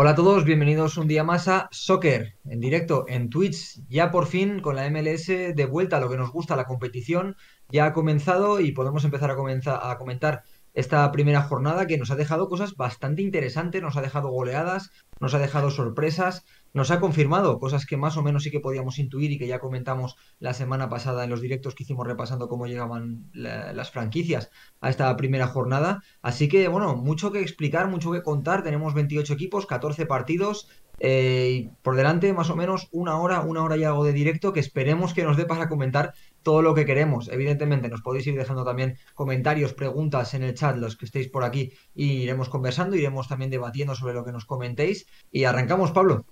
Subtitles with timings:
[0.00, 3.80] Hola a todos, bienvenidos un día más a Soccer en directo en Twitch.
[3.88, 7.34] Ya por fin con la MLS de vuelta a lo que nos gusta, la competición
[7.68, 12.12] ya ha comenzado y podemos empezar a, comenzar, a comentar esta primera jornada que nos
[12.12, 17.00] ha dejado cosas bastante interesantes, nos ha dejado goleadas, nos ha dejado sorpresas, nos ha
[17.00, 20.54] confirmado cosas que más o menos sí que podíamos intuir y que ya comentamos la
[20.54, 25.46] semana pasada en los directos que hicimos repasando cómo llegaban las franquicias a esta primera
[25.46, 26.02] jornada.
[26.22, 28.62] Así que, bueno, mucho que explicar, mucho que contar.
[28.62, 30.68] Tenemos 28 equipos, 14 partidos,
[31.00, 34.52] eh, y por delante más o menos una hora, una hora y algo de directo
[34.52, 37.28] que esperemos que nos dé para comentar todo lo que queremos.
[37.28, 41.44] Evidentemente nos podéis ir dejando también comentarios, preguntas en el chat, los que estéis por
[41.44, 45.06] aquí, y iremos conversando, iremos también debatiendo sobre lo que nos comentéis.
[45.30, 46.24] Y arrancamos, Pablo.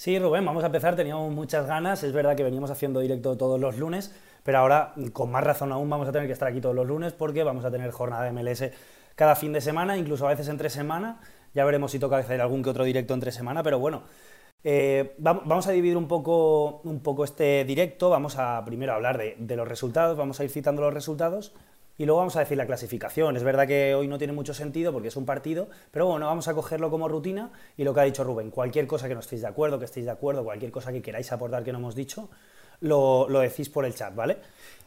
[0.00, 0.96] Sí, Rubén, vamos a empezar.
[0.96, 2.02] Teníamos muchas ganas.
[2.04, 4.10] Es verdad que veníamos haciendo directo todos los lunes,
[4.42, 7.12] pero ahora, con más razón aún, vamos a tener que estar aquí todos los lunes
[7.12, 8.64] porque vamos a tener jornada de MLS
[9.14, 11.20] cada fin de semana, incluso a veces entre semana.
[11.52, 14.04] Ya veremos si toca hacer algún que otro directo entre semana, pero bueno.
[14.64, 18.08] Eh, vamos a dividir un poco, un poco este directo.
[18.08, 21.52] Vamos a primero hablar de, de los resultados, vamos a ir citando los resultados
[22.00, 23.36] y luego vamos a decir la clasificación.
[23.36, 26.48] Es verdad que hoy no tiene mucho sentido porque es un partido, pero bueno, vamos
[26.48, 29.42] a cogerlo como rutina y lo que ha dicho Rubén, cualquier cosa que no estéis
[29.42, 32.30] de acuerdo, que estéis de acuerdo, cualquier cosa que queráis aportar que no hemos dicho,
[32.80, 34.38] lo, decís por el chat, ¿vale?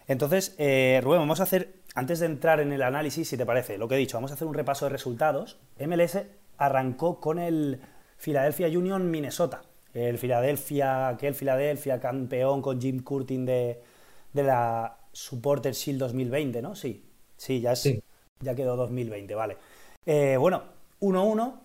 [0.07, 3.77] Entonces, eh, Rubén, vamos a hacer, antes de entrar en el análisis, si te parece,
[3.77, 5.59] lo que he dicho, vamos a hacer un repaso de resultados.
[5.79, 6.17] MLS
[6.57, 7.79] arrancó con el
[8.17, 9.61] Philadelphia Union Minnesota.
[9.93, 13.83] El Philadelphia, aquel Philadelphia campeón con Jim Curtin de,
[14.33, 16.75] de la Supporter Shield 2020, ¿no?
[16.75, 17.05] Sí,
[17.37, 17.87] sí, ya, es,
[18.39, 19.57] ya quedó 2020, vale.
[20.05, 20.63] Eh, bueno,
[20.99, 21.59] 1-1.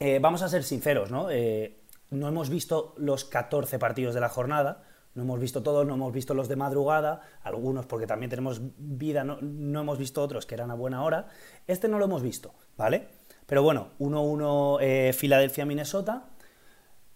[0.00, 1.30] Eh, vamos a ser sinceros, ¿no?
[1.30, 4.82] Eh, no hemos visto los 14 partidos de la jornada,
[5.14, 9.24] no hemos visto todos, no hemos visto los de madrugada, algunos porque también tenemos vida,
[9.24, 11.28] no, no hemos visto otros que eran a buena hora.
[11.66, 13.08] Este no lo hemos visto, ¿vale?
[13.46, 16.30] Pero bueno, 1-1 Filadelfia-Minnesota.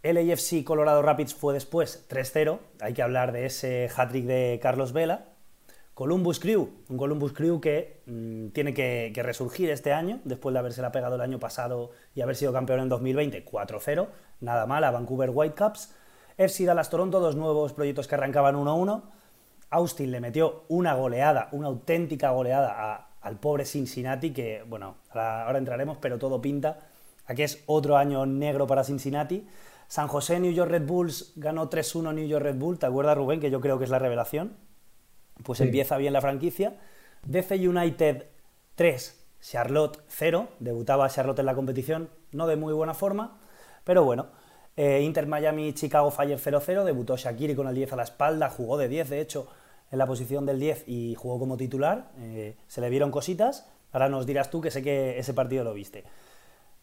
[0.03, 2.59] LAFC Colorado Rapids fue después 3-0.
[2.81, 5.34] Hay que hablar de ese hat-trick de Carlos Vela.
[5.95, 10.83] Columbus Crew, un Columbus Crew que mm, tiene que, resurgir este año, después de haberse
[10.83, 14.09] la pegado el año pasado y haber sido campeón en 2020, 4-0,
[14.41, 15.95] nada mal a Vancouver Whitecaps.
[16.37, 19.03] FC Dallas Toronto, dos nuevos proyectos que arrancaban 1-1.
[19.71, 25.99] Austin le metió una goleada, una auténtica goleada al pobre Cincinnati, que, bueno, ahora, entraremos,
[25.99, 26.81] pero todo pinta.
[27.27, 29.47] Aquí es otro año negro para Cincinnati.
[29.87, 32.81] San José, New York Red Bulls ganó 3-1 New York Red Bull.
[32.81, 33.39] ¿Te acuerdas, Rubén?
[33.39, 34.57] Que yo creo que es la revelación
[35.43, 36.75] pues empieza bien la franquicia.
[37.27, 38.27] DC United
[38.75, 43.39] 3, Charlotte 0, debutaba Charlotte en la competición, no de muy buena forma,
[43.85, 44.29] pero bueno.
[44.77, 48.77] Eh, Inter Miami Chicago Fire 0-0, debutó Shakiri con el 10 a la espalda, jugó
[48.77, 49.47] de 10 de hecho
[49.93, 54.09] en la posición del 10 y jugó como titular, eh, se le vieron cositas, ahora
[54.09, 56.05] nos dirás tú que sé que ese partido lo viste.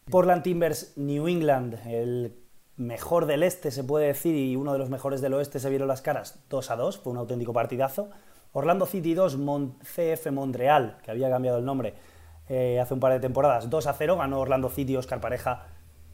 [0.09, 2.37] Portland Timbers New England, el
[2.77, 5.87] mejor del este se puede decir y uno de los mejores del oeste se vieron
[5.87, 8.09] las caras 2 a 2, fue un auténtico partidazo.
[8.53, 9.37] Orlando City 2,
[9.81, 11.93] CF Montreal, que había cambiado el nombre
[12.49, 15.67] eh, hace un par de temporadas, 2 a 0, ganó Orlando City, Oscar Pareja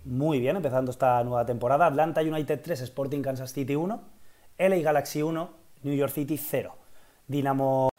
[0.06, 1.86] muy bien, empezando esta nueva temporada.
[1.86, 4.02] Atlanta United 3, Sporting Kansas City 1,
[4.58, 5.50] LA Galaxy 1,
[5.84, 6.76] New York City 0.
[7.28, 7.90] Dinamo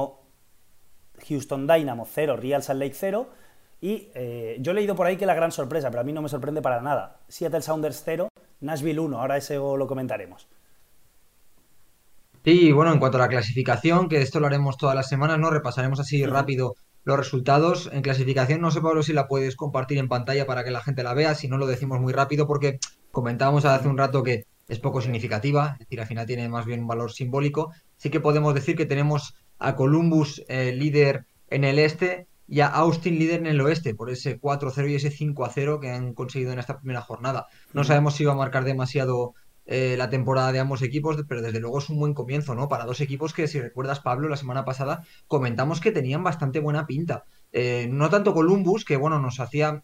[1.28, 3.28] Houston Dynamo 0, Real Salt Lake 0.
[3.80, 6.22] Y eh, yo he leído por ahí que la gran sorpresa, pero a mí no
[6.22, 7.20] me sorprende para nada.
[7.28, 8.28] Seattle Sounders 0,
[8.60, 10.48] Nashville 1, ahora eso lo comentaremos.
[12.48, 15.50] Sí, bueno, en cuanto a la clasificación, que esto lo haremos todas las semanas, ¿no?
[15.50, 17.90] Repasaremos así rápido los resultados.
[17.92, 21.02] En clasificación, no sé, Pablo, si la puedes compartir en pantalla para que la gente
[21.02, 22.78] la vea, si no lo decimos muy rápido, porque
[23.10, 26.80] comentábamos hace un rato que es poco significativa, es decir, al final tiene más bien
[26.80, 27.70] un valor simbólico.
[27.98, 32.68] Sí que podemos decir que tenemos a Columbus eh, líder en el este y a
[32.68, 36.60] Austin líder en el oeste, por ese 4-0 y ese 5-0 que han conseguido en
[36.60, 37.46] esta primera jornada.
[37.74, 39.34] No sabemos si va a marcar demasiado
[39.68, 42.68] eh, la temporada de ambos equipos, pero desde luego es un buen comienzo, ¿no?
[42.68, 46.86] Para dos equipos que, si recuerdas, Pablo, la semana pasada comentamos que tenían bastante buena
[46.86, 47.24] pinta.
[47.52, 49.82] Eh, no tanto Columbus, que bueno, nos hacía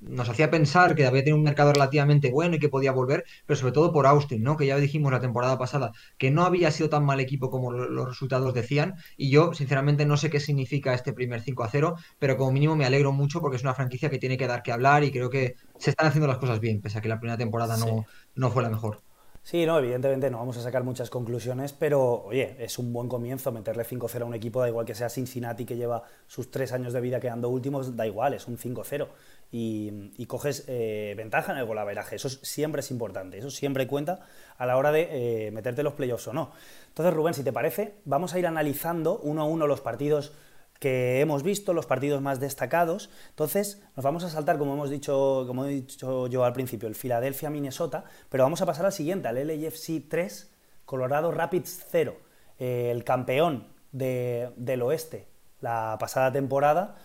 [0.00, 3.58] nos hacía pensar que había tenido un mercado relativamente bueno y que podía volver, pero
[3.58, 4.56] sobre todo por Austin, ¿no?
[4.56, 8.08] Que ya dijimos la temporada pasada que no había sido tan mal equipo como los
[8.08, 12.36] resultados decían, y yo sinceramente no sé qué significa este primer 5 a 0, pero
[12.36, 15.04] como mínimo me alegro mucho porque es una franquicia que tiene que dar que hablar
[15.04, 17.76] y creo que se están haciendo las cosas bien, pese a que la primera temporada
[17.76, 18.04] no,
[18.34, 19.05] no fue la mejor.
[19.46, 23.52] Sí, no, evidentemente no vamos a sacar muchas conclusiones, pero oye, es un buen comienzo
[23.52, 26.92] meterle 5-0 a un equipo, da igual que sea Cincinnati que lleva sus tres años
[26.92, 29.06] de vida quedando últimos, da igual, es un 5-0
[29.52, 34.26] y, coges eh, ventaja en el golaveraje, eso siempre es importante, eso siempre cuenta
[34.58, 36.50] a la hora de eh, meterte los playoffs o no.
[36.88, 40.32] Entonces, Rubén, si te parece, vamos a ir analizando uno a uno los partidos
[40.80, 43.10] que hemos visto, los partidos más destacados.
[43.30, 46.94] Entonces, nos vamos a saltar, como hemos dicho, como he dicho yo al principio, el
[46.94, 50.50] Filadelfia-Minnesota, pero vamos a pasar al siguiente, al LAFC 3,
[50.84, 52.16] Colorado Rapids 0,
[52.58, 56.96] eh, el campeón del oeste la pasada temporada,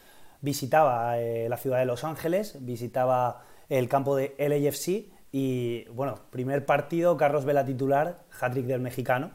[0.41, 6.65] visitaba eh, la ciudad de Los Ángeles, visitaba el campo de LAFC y, bueno, primer
[6.65, 9.31] partido, Carlos Vela titular, hat-trick del mexicano.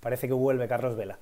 [0.00, 1.18] Parece que vuelve Carlos Vela.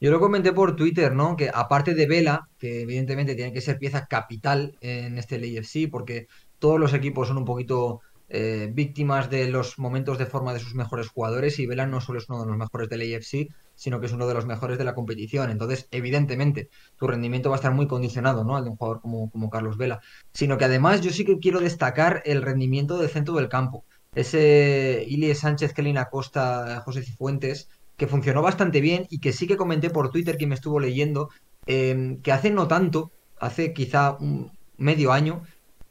[0.00, 1.36] Yo lo comenté por Twitter, ¿no?
[1.36, 6.28] Que aparte de Vela, que evidentemente tiene que ser pieza capital en este LAFC, porque
[6.60, 10.74] todos los equipos son un poquito eh, víctimas de los momentos de forma de sus
[10.74, 14.06] mejores jugadores y Vela no solo es uno de los mejores del AFC, sino que
[14.06, 15.50] es uno de los mejores de la competición.
[15.50, 18.56] Entonces, evidentemente, tu rendimiento va a estar muy condicionado, ¿no?
[18.56, 20.00] Al de un jugador como, como Carlos Vela.
[20.32, 23.84] Sino que además yo sí que quiero destacar el rendimiento del centro del campo.
[24.14, 27.68] Ese Ilie Sánchez, Kelly Acosta, José Cifuentes
[27.98, 31.28] que funcionó bastante bien y que sí que comenté por Twitter que me estuvo leyendo,
[31.66, 35.42] em, que hace no tanto, hace quizá un medio año,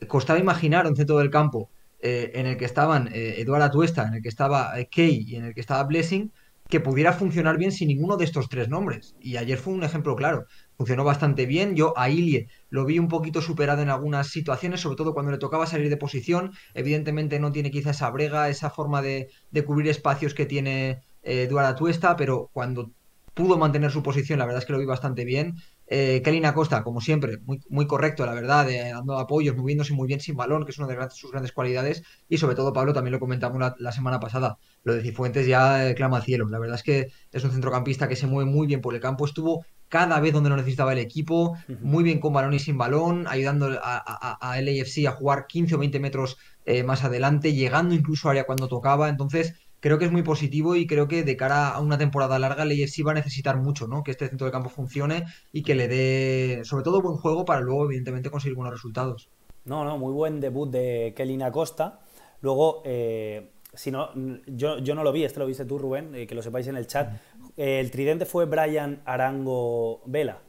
[0.07, 1.69] costaba imaginar un centro del campo
[1.99, 5.35] eh, en el que estaban eh, Eduardo Atuesta, en el que estaba eh, Key y
[5.35, 6.31] en el que estaba Blessing,
[6.69, 9.15] que pudiera funcionar bien sin ninguno de estos tres nombres.
[9.19, 10.45] Y ayer fue un ejemplo claro.
[10.77, 11.75] Funcionó bastante bien.
[11.75, 15.37] Yo a Ilie lo vi un poquito superado en algunas situaciones, sobre todo cuando le
[15.39, 16.51] tocaba salir de posición.
[16.73, 21.75] Evidentemente no tiene quizá esa brega, esa forma de, de cubrir espacios que tiene eh,
[21.77, 22.91] Tuesta, pero cuando
[23.37, 25.57] pudo mantener su posición, la verdad es que lo vi bastante bien.
[25.85, 30.07] Eh, Kelly Acosta, como siempre, muy, muy correcto, la verdad, eh, dando apoyos, moviéndose muy
[30.07, 32.03] bien sin balón, que es una de sus grandes cualidades.
[32.27, 35.93] Y sobre todo, Pablo, también lo comentamos la, semana pasada, lo de Cifuentes ya eh,
[35.93, 36.49] clama al cielo.
[36.49, 39.25] La verdad es que es un centrocampista que se mueve muy bien por el campo,
[39.25, 43.25] estuvo cada vez donde lo necesitaba el equipo, muy bien con balón y sin balón,
[43.25, 46.37] ayudando a, a, a LAFC a jugar 15 o 20 metros
[46.83, 49.07] más adelante, llegando incluso a área cuando tocaba.
[49.07, 52.63] Entonces, creo que es muy positivo y creo que de cara a una temporada larga
[52.63, 54.03] el AFC va a necesitar mucho, ¿no?
[54.03, 57.61] Que este centro de campo funcione y que le dé, sobre todo, buen juego para
[57.61, 59.29] luego, evidentemente, conseguir buenos resultados.
[59.65, 61.99] No, no, muy buen debut de Kelly Acosta.
[62.41, 64.09] Luego, eh, si no,
[64.45, 66.77] yo, yo, no lo vi, este lo viste tú, Rubén, eh, que lo sepáis en
[66.77, 67.13] el chat.
[67.57, 70.39] Eh, el tridente fue Brian Arango Vela.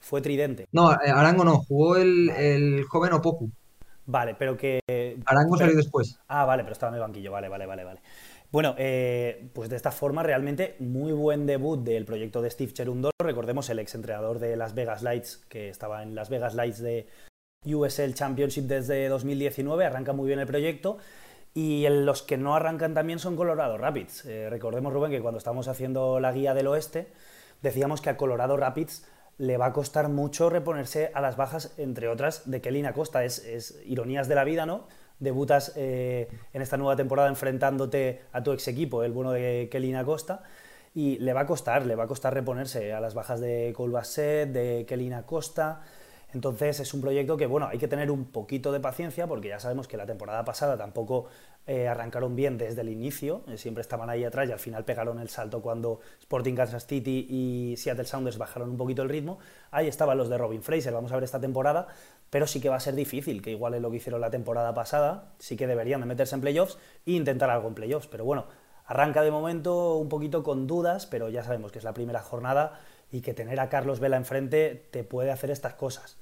[0.00, 0.66] Fue tridente.
[0.72, 3.50] No, Arango no, jugó el, el joven Opoku.
[4.06, 4.80] Vale, pero que.
[5.26, 6.18] Arango salió después.
[6.26, 8.00] Ah, vale, pero estaba en el banquillo, vale, vale, vale, vale.
[8.52, 13.10] Bueno, eh, pues de esta forma realmente muy buen debut del proyecto de Steve Cherundolo.
[13.18, 17.06] Recordemos el ex entrenador de Las Vegas Lights, que estaba en Las Vegas Lights de
[17.64, 19.86] USL Championship desde 2019.
[19.86, 20.98] Arranca muy bien el proyecto.
[21.54, 24.26] Y los que no arrancan también son Colorado Rapids.
[24.26, 27.10] Eh, recordemos, Rubén, que cuando estamos haciendo la guía del oeste,
[27.62, 29.06] decíamos que a Colorado Rapids
[29.38, 33.24] le va a costar mucho reponerse a las bajas, entre otras, de Kelly Acosta.
[33.24, 34.88] Es ironías de la vida, ¿no?
[35.18, 39.94] Debutas eh, en esta nueva temporada enfrentándote a tu ex equipo, el bueno de Kelly
[39.94, 40.42] Acosta,
[40.94, 44.50] y le va a costar, le va a costar reponerse a las bajas de Colbasset,
[44.50, 45.82] de Kelly Acosta.
[46.34, 49.60] Entonces es un proyecto que, bueno, hay que tener un poquito de paciencia porque ya
[49.60, 51.26] sabemos que la temporada pasada tampoco
[51.66, 55.20] eh, arrancaron bien desde el inicio, eh, siempre estaban ahí atrás y al final pegaron
[55.20, 59.38] el salto cuando Sporting Kansas City y Seattle Sounders bajaron un poquito el ritmo.
[59.70, 61.86] Ahí estaban los de Robin Fraser, vamos a ver esta temporada,
[62.32, 64.72] pero sí que va a ser difícil, que igual es lo que hicieron la temporada
[64.72, 68.46] pasada, sí que deberían de meterse en playoffs e intentar algo en playoffs, pero bueno,
[68.86, 72.80] arranca de momento un poquito con dudas, pero ya sabemos que es la primera jornada
[73.10, 76.16] y que tener a Carlos Vela enfrente te puede hacer estas cosas.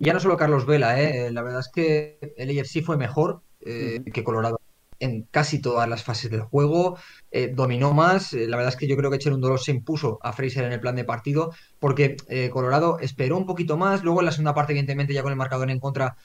[0.00, 1.30] Ya no solo Carlos Vela, ¿eh?
[1.30, 4.59] la verdad es que el AFC fue mejor eh, que Colorado
[5.00, 6.98] en casi todas las fases del juego,
[7.32, 8.32] eh, dominó más.
[8.32, 10.94] la verdad es que yo creo que Cherundolo se impuso a Fraser en el plan
[10.94, 12.16] de partido, porque
[12.52, 14.04] Colorado esperó un poquito más.
[14.04, 16.16] Luego en la segunda parte, evidentemente, ya con el marcador en contra,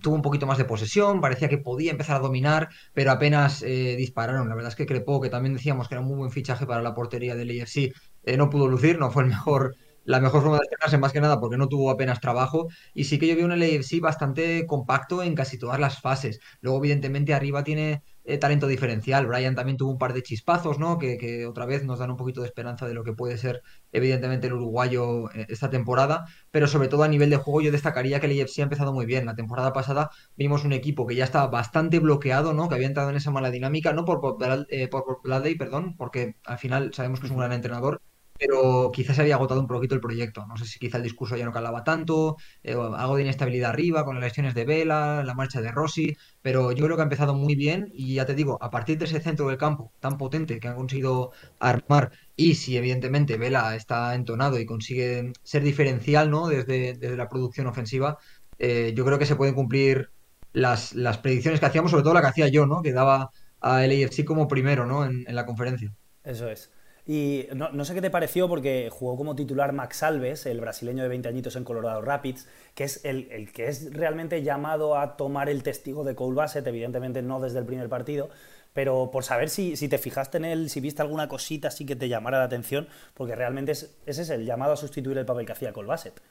[0.00, 4.48] tuvo un poquito más de posesión, parecía que podía empezar a dominar, pero apenas dispararon.
[4.48, 6.82] La verdad es que Crepó, que también decíamos que era un muy buen fichaje para
[6.82, 7.92] la portería del AFC,
[8.36, 9.74] no pudo lucir, no fue el mejor
[10.04, 13.18] la mejor forma de estrenarse más que nada porque no tuvo apenas trabajo y sí
[13.18, 16.40] que yo vi un LAFC bastante compacto en casi todas las fases.
[16.60, 19.26] Luego evidentemente arriba tiene eh, talento diferencial.
[19.26, 20.98] Brian también tuvo un par de chispazos, ¿no?
[20.98, 24.46] Que, otra vez nos dan un poquito de esperanza de lo que puede ser evidentemente
[24.46, 28.26] el uruguayo eh, esta temporada, pero sobre todo a nivel de juego yo destacaría que
[28.26, 29.26] el AFC ha empezado muy bien.
[29.26, 32.68] La temporada pasada vimos un equipo que ya estaba bastante bloqueado, ¿no?
[32.68, 34.36] Que había entrado en esa mala dinámica, no por, por,
[34.70, 38.00] eh, por Bradley, perdón, porque al final sabemos que es un gran entrenador,
[38.38, 40.44] pero quizás se había agotado un poquito el proyecto.
[40.46, 44.04] No sé si quizá el discurso ya no calaba tanto, eh, algo de inestabilidad arriba
[44.04, 47.34] con las lesiones de Vela, la marcha de Rossi, pero yo creo que ha empezado
[47.34, 50.58] muy bien y ya te digo, a partir de ese centro del campo tan potente
[50.60, 56.48] que han conseguido armar y si evidentemente Vela está entonado y consigue ser diferencial ¿no?
[56.48, 58.18] desde, desde la producción ofensiva,
[58.58, 60.10] eh, yo creo que se pueden cumplir
[60.52, 62.82] las, las predicciones que hacíamos, sobre todo la que hacía yo, ¿no?
[62.82, 65.04] que daba a LAFC como primero ¿no?
[65.04, 65.94] en, en la conferencia.
[66.22, 66.70] Eso es.
[67.06, 71.10] Y no, sé qué te pareció porque jugó como titular Max Alves, el brasileño de
[71.10, 75.62] 20 añitos en Colorado Rapids, que es el, que es realmente llamado a tomar el
[75.62, 78.30] testigo de Cole Bassett, evidentemente no desde el primer partido,
[78.72, 82.08] pero por saber si, te fijaste en él, si viste alguna cosita así que te
[82.08, 85.52] llamara la atención, porque realmente es, ese es el llamado a sustituir el papel que
[85.52, 86.22] hacía Cole Bassett.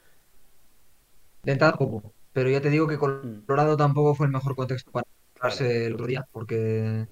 [1.44, 5.04] De entrada poco, pero ya te digo que Colorado tampoco fue el mejor contexto para
[5.60, 7.06] el otro día, porque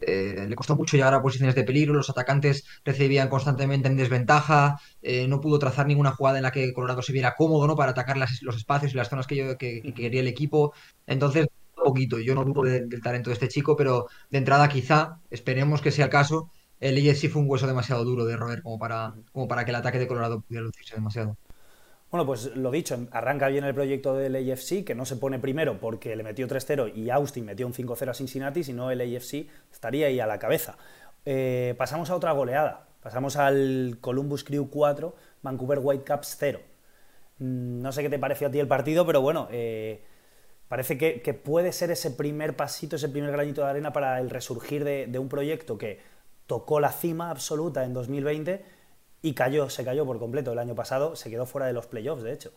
[0.00, 4.80] eh, le costó mucho llegar a posiciones de peligro, los atacantes recibían constantemente en desventaja,
[5.02, 7.76] eh, no pudo trazar ninguna jugada en la que Colorado se viera cómodo ¿no?
[7.76, 10.72] para atacar los espacios y las zonas que, yo, quería el equipo.
[11.06, 11.46] Entonces,
[11.84, 15.90] poquito, yo no dudo del talento de este chico, pero de entrada quizá, esperemos que
[15.92, 19.46] sea el caso, el sí fue un hueso demasiado duro de roer como para, como
[19.48, 21.36] para que el ataque de Colorado pudiera lucirse demasiado.
[22.14, 25.80] Bueno, pues lo dicho, arranca bien el proyecto del AFC, que no se pone primero
[25.80, 30.06] porque le metió 3-0 y Austin metió un 5-0 a Cincinnati, sino el AFC estaría
[30.06, 30.78] ahí a la cabeza.
[31.24, 36.60] Eh, pasamos a otra goleada, pasamos al Columbus Crew 4, Vancouver Whitecaps 0.
[37.40, 40.04] Mm, no sé qué te pareció a ti el partido, pero bueno, eh,
[40.68, 44.84] parece que, puede ser ese primer pasito, ese primer granito de arena para el resurgir
[44.84, 45.98] de un proyecto que
[46.46, 48.73] tocó la cima absoluta en 2020
[49.24, 52.22] y cayó, se cayó por completo el año pasado, se quedó fuera de los playoffs,
[52.22, 52.52] de hecho.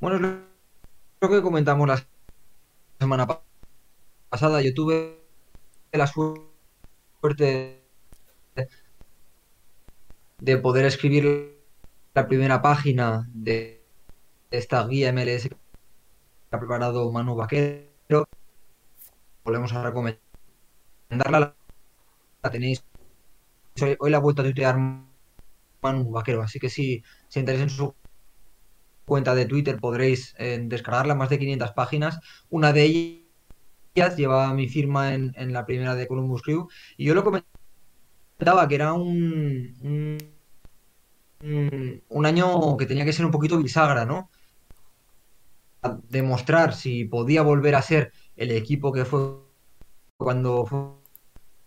[0.00, 0.34] Bueno, es
[1.22, 2.06] lo que comentamos la
[3.00, 3.26] semana
[4.28, 4.60] pasada.
[4.60, 5.18] Yo tuve
[5.92, 7.82] la suerte
[10.40, 11.64] de poder escribir
[12.12, 13.82] la primera página de
[14.50, 15.56] esta guía MLS que
[16.50, 18.28] ha preparado Manu Vaquero.
[19.42, 21.54] Volvemos a recomendarla
[22.50, 22.84] tenéis.
[23.98, 24.76] Hoy, la he vuelto a tuitear
[25.82, 27.94] Manu Vaquero, así que si, si entráis en su
[29.04, 32.20] cuenta de Twitter podréis eh, descargarla, más de 500 páginas.
[32.50, 33.22] Una de
[33.94, 38.74] ellas lleva mi firma en, la primera de Columbus Crew y yo lo comentaba que
[38.74, 40.18] era un,
[41.42, 44.30] un, un año que tenía que ser un poquito bisagra, ¿no?
[46.08, 49.36] demostrar si podía volver a ser el equipo que fue
[50.16, 51.02] cuando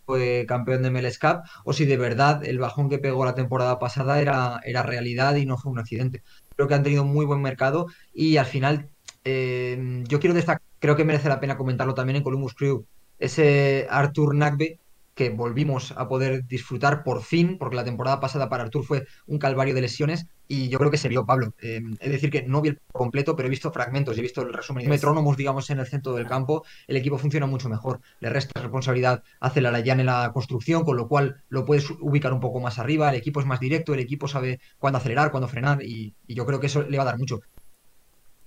[0.08, 3.78] fue campeón de MLS Cup o si de verdad el bajón que pegó la temporada
[3.78, 6.24] pasada era, era realidad y no fue un accidente.
[6.56, 8.90] Creo que han tenido muy buen mercado y al final
[9.26, 12.86] eh, yo quiero destacar, creo que merece la pena comentarlo también en Columbus Crew,
[13.20, 14.80] ese Arthur Nagbe
[15.18, 19.40] que volvimos a poder disfrutar por fin, porque la temporada pasada para Artur fue un
[19.40, 21.54] calvario de lesiones y yo creo que se vio Pablo.
[21.60, 24.54] Eh, es decir, que no vi el completo, pero he visto fragmentos, he visto el
[24.54, 24.88] resumen.
[24.88, 28.00] Metrónomos, digamos, en el centro del campo, el equipo funciona mucho mejor.
[28.20, 32.40] Le resta responsabilidad a Celarayán en la construcción, con lo cual lo puedes ubicar un
[32.40, 33.10] poco más arriba.
[33.10, 36.60] El equipo es más directo, el equipo sabe cuándo acelerar, cuándo frenar y yo creo
[36.60, 37.42] que eso le va a dar mucho.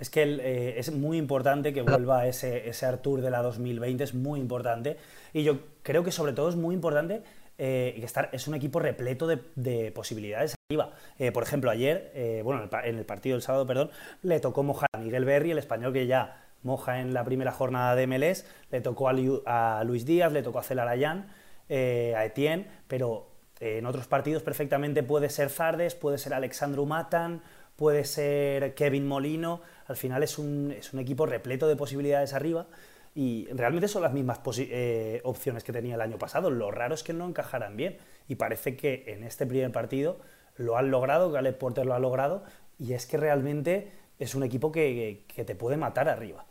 [0.01, 4.15] Es que eh, es muy importante que vuelva ese, ese Artur de la 2020, es
[4.15, 4.97] muy importante.
[5.35, 7.23] Y yo creo que sobre todo es muy importante
[7.59, 10.95] eh, que estar, es un equipo repleto de, posibilidades arriba.
[11.19, 13.91] Eh, por ejemplo, ayer, bueno, en el, partido del sábado, perdón,
[14.23, 17.95] le tocó mojar a Miguel Berry, el español que ya moja en la primera jornada
[17.95, 21.29] de MLS, le tocó a, Luis Díaz, le tocó a Celarayán,
[21.69, 23.29] a Etienne, pero
[23.61, 27.43] en otros partidos perfectamente puede ser Zardes, puede ser Alexandru Matan,
[27.81, 32.67] puede ser Kevin Molino, al final es un, es un equipo repleto de posibilidades arriba
[33.15, 36.51] y realmente son las mismas eh, opciones que tenía el año pasado.
[36.51, 37.97] Lo raro es que no encajaran bien
[38.29, 40.19] y parece que en este primer partido
[40.59, 42.45] lo han logrado, Gallet Porter lo ha logrado
[42.79, 46.45] y es que realmente es un equipo que te puede matar arriba.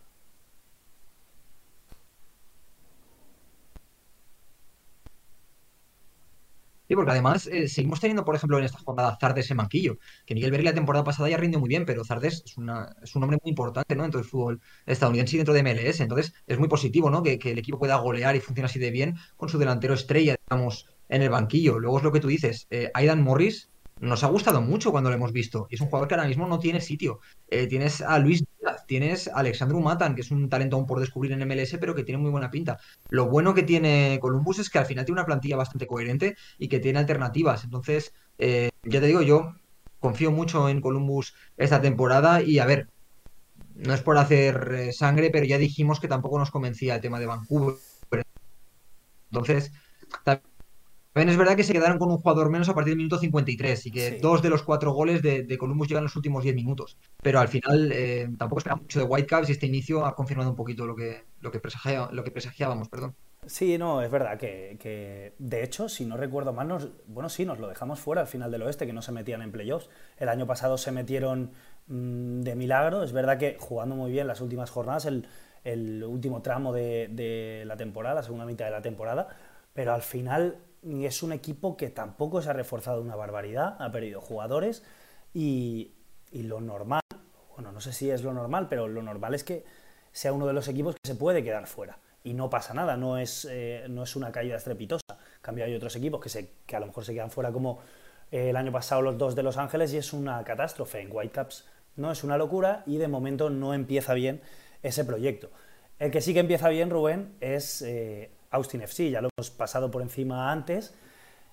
[6.89, 10.33] Sí, porque además eh, seguimos teniendo, por ejemplo, en esta jornada Zardes en manquillo, que
[10.33, 13.21] Miguel Berry la temporada pasada ya rindió muy bien, pero Zardes es, una, es un
[13.23, 14.01] hombre muy importante ¿no?
[14.01, 17.21] dentro del fútbol estadounidense y dentro de MLS, entonces es muy positivo ¿no?
[17.21, 20.35] que, que el equipo pueda golear y funcione así de bien con su delantero estrella,
[20.49, 21.77] digamos, en el banquillo.
[21.77, 23.69] Luego es lo que tú dices, eh, Aidan Morris
[23.99, 25.67] nos ha gustado mucho cuando lo hemos visto.
[25.69, 27.19] Y es un jugador que ahora mismo no tiene sitio.
[27.49, 30.99] Eh, tienes a Luis Díaz, tienes a Alexandru Matan, que es un talento aún por
[30.99, 32.79] descubrir en MLS, pero que tiene muy buena pinta.
[33.09, 36.69] Lo bueno que tiene Columbus es que al final tiene una plantilla bastante coherente y
[36.69, 37.63] que tiene alternativas.
[37.63, 39.53] Entonces, eh, ya te digo, yo
[39.99, 42.87] confío mucho en Columbus esta temporada y a ver,
[43.75, 47.19] no es por hacer eh, sangre, pero ya dijimos que tampoco nos convencía el tema
[47.19, 47.75] de Vancouver.
[49.31, 49.71] Entonces,
[50.23, 50.48] también
[51.15, 53.91] es verdad que se quedaron con un jugador menos a partir del minuto 53 y
[53.91, 56.97] que dos de los cuatro goles de, Columbus llegan en los últimos 10 minutos.
[57.21, 60.55] Pero al final eh, tampoco esperaba mucho de Whitecaps y este inicio ha confirmado un
[60.55, 61.59] poquito lo que, lo que,
[62.11, 62.89] lo que presagiábamos.
[62.89, 63.15] Perdón.
[63.45, 67.57] Sí, no, es verdad que, de hecho, si no recuerdo mal, nos, bueno, sí, nos
[67.57, 69.89] lo dejamos fuera al final del oeste, que no se metían en playoffs.
[70.17, 71.51] El año pasado se metieron
[71.87, 76.73] mm, de milagro, es verdad que jugando muy bien las últimas jornadas, el, último tramo
[76.73, 79.29] de, de la temporada, la segunda mitad de la temporada,
[79.73, 84.21] pero al final es un equipo que tampoco se ha reforzado una barbaridad, ha perdido
[84.21, 84.83] jugadores
[85.33, 85.93] y,
[86.31, 87.01] lo normal,
[87.55, 89.65] bueno, no sé si es lo normal, pero lo normal es que
[90.11, 91.99] sea uno de los equipos que se puede quedar fuera.
[92.23, 95.03] Y no pasa nada, no es, eh, no es una caída estrepitosa.
[95.09, 97.79] En cambio, hay otros equipos que, se, que a lo mejor se quedan fuera, como
[98.31, 101.01] eh, el año pasado los dos de Los Ángeles, y es una catástrofe.
[101.01, 104.41] En Whitecaps no es una locura y de momento no empieza bien
[104.83, 105.49] ese proyecto.
[105.97, 109.91] El que sí que empieza bien, Rubén, es eh, Austin FC, ya lo hemos pasado
[109.91, 110.93] por encima antes.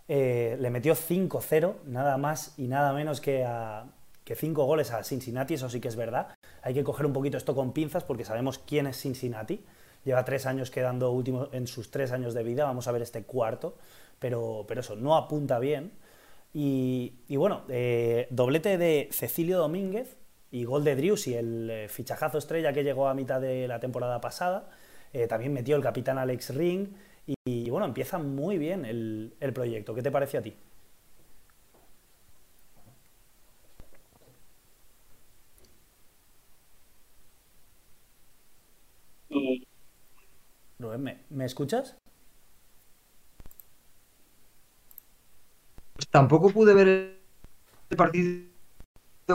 [0.08, 3.86] Eh, le metió 5-0, nada más y nada menos que, a,
[4.24, 6.28] que 5 goles a Cincinnati, eso sí que es verdad.
[6.62, 9.64] Hay que coger un poquito esto con pinzas porque sabemos quién es Cincinnati.
[10.04, 13.24] Lleva tres años quedando último en sus tres años de vida, vamos a ver este
[13.24, 13.76] cuarto,
[14.20, 15.92] pero, pero eso, no apunta bien.
[16.54, 20.16] Y, bueno, eh, doblete de Cecilio Domínguez,
[20.50, 24.20] y gol de Driussi, el eh, fichajazo estrella que llegó a mitad de la temporada
[24.20, 24.70] pasada.
[25.12, 26.88] Eh, también metió el capitán Alex Ring
[27.44, 29.94] y, bueno, empieza muy bien el, proyecto.
[29.94, 30.54] ¿Qué te parece a ti?
[40.98, 41.96] ¿me, ¿me escuchas?
[46.10, 46.88] Tampoco pude ver
[47.90, 48.46] el partido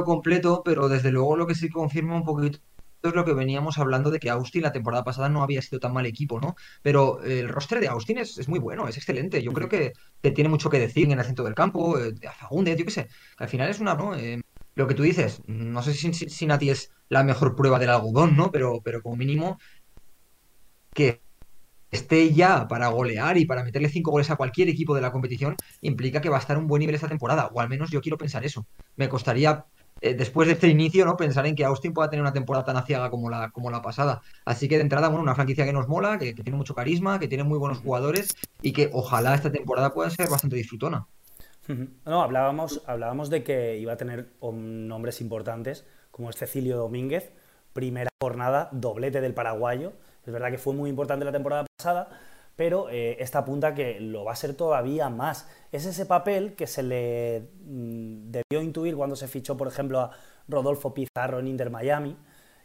[0.06, 2.60] completo, pero desde luego lo que sí confirma un poquito
[3.10, 5.94] es lo que veníamos hablando de que Austin la temporada pasada no había sido tan
[5.94, 6.56] mal equipo, ¿no?
[6.82, 9.42] Pero el roster de Austin es, muy bueno, es excelente.
[9.42, 9.94] Yo creo que,
[10.34, 13.08] tiene mucho que decir en el centro del campo, eh, de Fagundes, yo qué sé.
[13.38, 14.16] al final es una, ¿no?
[14.16, 14.42] Eh,
[14.76, 18.38] lo que tú dices, no sé si, si, Nati es la mejor prueba del algodón,
[18.38, 18.52] ¿no?
[18.52, 19.58] Pero, pero como mínimo
[20.94, 21.22] que
[21.92, 25.56] esté ya para golear y para meterle cinco goles a cualquier equipo de la competición,
[25.82, 28.18] implica que va a estar un buen nivel esta temporada, o al menos yo quiero
[28.18, 28.66] pensar eso.
[28.96, 29.66] Me costaría
[30.02, 31.16] eh, después de este inicio, ¿no?
[31.16, 34.22] Pensar en que Austin pueda tener una temporada tan aciaga como la, como la pasada.
[34.46, 37.28] Así que de entrada, bueno, una franquicia que nos mola, que, tiene mucho carisma, que
[37.28, 41.06] tiene muy buenos jugadores y que ojalá esta temporada pueda ser bastante disfrutona.
[42.06, 47.32] No, hablábamos, hablábamos de que iba a tener nombres importantes, como es Cecilio Domínguez,
[47.72, 49.94] primera jornada, doblete del paraguayo.
[50.26, 52.10] Es verdad que fue muy importante la temporada pasada,
[52.56, 55.48] pero eh, esta apunta que lo va a ser todavía más.
[55.72, 60.12] Es ese papel que se le mm, debió intuir cuando se fichó, por ejemplo, a
[60.48, 62.18] Rodolfo Pizarro en Inter Miami,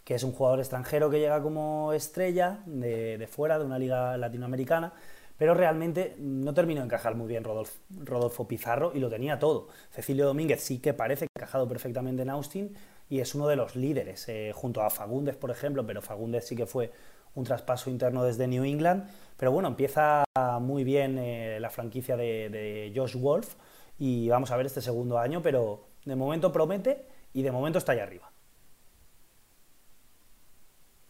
[0.04, 4.92] que es un jugador extranjero que llega como estrella de, fuera, de una liga latinoamericana,
[5.36, 9.68] pero realmente no terminó de encajar muy bien Rodolfo, Pizarro y lo tenía todo.
[9.90, 12.76] Cecilio Domínguez sí que parece encajado perfectamente en Austin
[13.08, 16.56] y es uno de los líderes, eh, junto a Fagundes, por ejemplo, pero Fagundes sí
[16.56, 16.92] que fue
[17.34, 19.08] un traspaso interno desde New England.
[19.36, 20.24] Pero bueno, empieza
[20.60, 23.54] muy bien eh, la franquicia de, Josh Wolf
[23.98, 27.92] y vamos a ver este segundo año, pero de momento promete y de momento está
[27.92, 28.30] ahí arriba.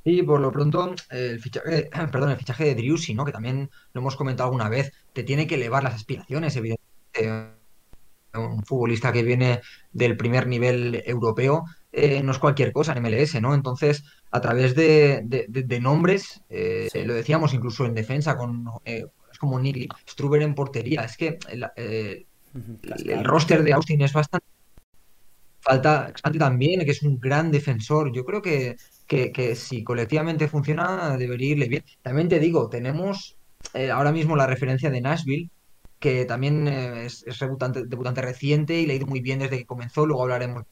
[0.04, 3.24] Sí, por lo pronto, el fichaje, perdón, el fichaje de Driussi, ¿no?
[3.24, 7.56] Que también lo hemos comentado alguna vez, te tiene que elevar las aspiraciones, evidentemente.
[8.34, 9.62] Un futbolista que viene
[9.92, 11.64] del primer nivel europeo
[11.98, 13.54] eh, no es cualquier cosa en MLS, ¿no?
[13.54, 19.58] Entonces, a través de, nombres, eh, lo decíamos incluso en defensa, con eh, es como
[19.58, 21.04] Nick Struber en portería.
[21.04, 24.46] Es que el, roster de Austin es bastante.
[25.60, 28.12] Falta también, que es un gran defensor.
[28.12, 31.84] Yo creo que, que, si colectivamente funciona, debería irle bien.
[32.02, 33.38] También te digo, tenemos
[33.90, 35.48] ahora mismo la referencia de Nashville,
[35.98, 39.64] que también es, es debutante, debutante reciente y le ha ido muy bien desde que
[39.64, 40.04] comenzó.
[40.04, 40.66] Luego hablaremos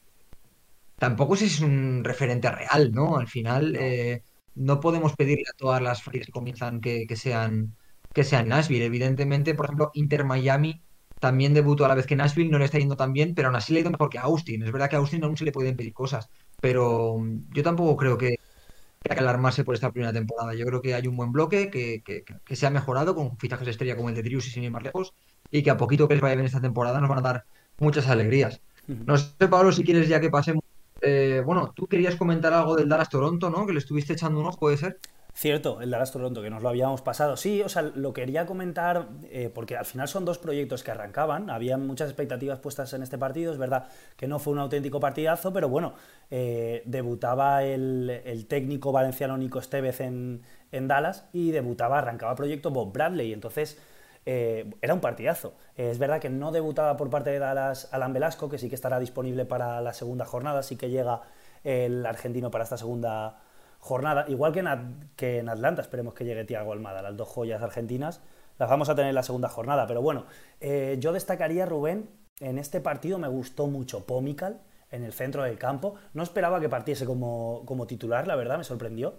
[0.97, 3.17] tampoco es un referente real, ¿no?
[3.17, 4.23] Al final eh,
[4.55, 7.75] no podemos pedirle a todas las franquicias que comienzan que, sean
[8.13, 8.85] que sean Nashville.
[8.85, 10.81] Evidentemente, por ejemplo, Inter Miami
[11.19, 13.55] también debutó a la vez que Nashville, no le está yendo tan bien, pero aún
[13.55, 14.63] así le ha ido mejor que a Austin.
[14.63, 16.29] Es verdad que a Austin aún se le pueden pedir cosas,
[16.61, 18.39] pero mm, yo tampoco creo que
[19.05, 20.53] haya que alarmarse por esta primera temporada.
[20.53, 23.71] Yo creo que hay un buen bloque, que, que, se ha mejorado con fichajes de
[23.71, 25.13] estrella como el de Drius y sin ir más lejos,
[25.51, 27.45] y que a poquito que les vaya bien esta temporada nos van a dar
[27.79, 28.61] muchas alegrías.
[28.87, 30.63] No sé, Pablo, si quieres ya que pasemos
[31.05, 33.65] eh, bueno, tú querías comentar algo del Dallas Toronto, ¿no?
[33.65, 34.99] Que le estuviste echando un ojo, ¿puede ser?
[35.37, 37.35] Cierto, el Dallas Toronto, que nos lo habíamos pasado.
[37.35, 41.49] Sí, o sea, lo quería comentar eh, porque al final son dos proyectos que arrancaban.
[41.49, 43.51] Había muchas expectativas puestas en este partido.
[43.51, 45.93] Es verdad que no fue un auténtico partidazo, pero bueno,
[46.31, 50.41] eh, debutaba el, técnico valenciano Nico Estevez en,
[50.71, 53.33] en Dallas y debutaba, arrancaba proyecto Bob Bradley.
[53.33, 53.77] Entonces
[54.25, 55.55] eh, era un partidazo.
[55.75, 58.75] Eh, es verdad que no debutaba por parte de Dallas Alan Velasco, que sí que
[58.75, 61.21] estará disponible para la segunda jornada, sí que llega
[61.63, 63.39] el argentino para esta segunda
[63.85, 68.19] jornada, igual que en, Atlanta, esperemos que llegue Tiago Almada, las dos joyas argentinas,
[68.57, 70.25] las vamos a tener en la segunda jornada, pero bueno,
[70.59, 72.09] eh, yo destacaría, Rubén,
[72.39, 74.59] en este partido me gustó mucho Pomical
[74.89, 78.63] en el centro del campo, no esperaba que partiese como, como titular, la verdad, me
[78.63, 79.17] sorprendió,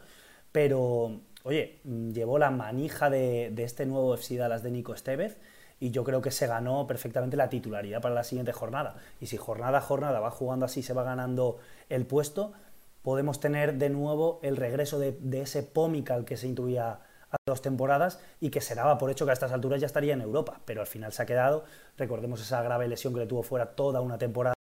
[0.51, 5.39] pero oye, mm, llevó la manija de, este nuevo FC Dallas de Nico Estevez
[5.79, 8.97] y yo creo que se ganó perfectamente la titularidad para la siguiente jornada.
[9.21, 12.53] Y si jornada a jornada va jugando así, se va ganando el puesto,
[13.03, 16.99] podemos tener de nuevo el regreso de, ese Pomical que se intuía
[17.31, 20.15] hace dos temporadas y que se daba por hecho que a estas alturas ya estaría
[20.15, 21.65] en Europa, pero al final se ha quedado,
[21.97, 24.57] recordemos esa grave lesión que le tuvo fuera toda una temporada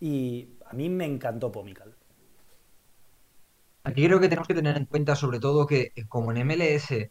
[0.00, 1.94] y a mí me encantó Pomical.
[3.86, 7.08] Aquí creo que tenemos que tener en cuenta sobre todo que eh, como en MLS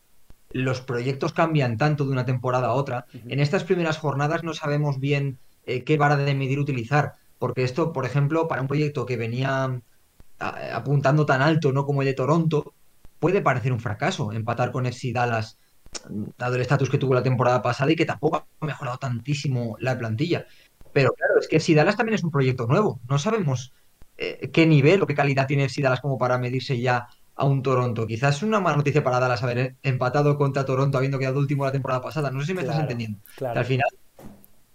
[0.51, 4.99] los proyectos cambian tanto de una temporada a otra, en estas primeras jornadas no sabemos
[4.99, 9.15] bien eh, qué vara de medir utilizar, porque esto, por ejemplo, para un proyecto que
[9.15, 9.81] venía
[10.38, 12.73] apuntando tan alto, no como el de Toronto,
[13.19, 15.57] puede parecer un fracaso empatar con FC Dallas,
[16.38, 19.97] dado el estatus que tuvo la temporada pasada y que tampoco ha mejorado tantísimo la
[19.97, 20.45] plantilla.
[20.91, 23.73] Pero claro, es que FC Dallas también es un proyecto nuevo, no sabemos
[24.17, 27.62] eh, qué nivel o qué calidad tiene FC Dallas como para medirse ya a un
[27.62, 28.08] Toronto.
[28.08, 31.71] Quizás es una mala noticia para Dallas haber empatado contra Toronto habiendo quedado último la
[31.71, 32.32] temporada pasada.
[32.32, 33.19] No sé si me estás entendiendo.
[33.41, 33.88] al final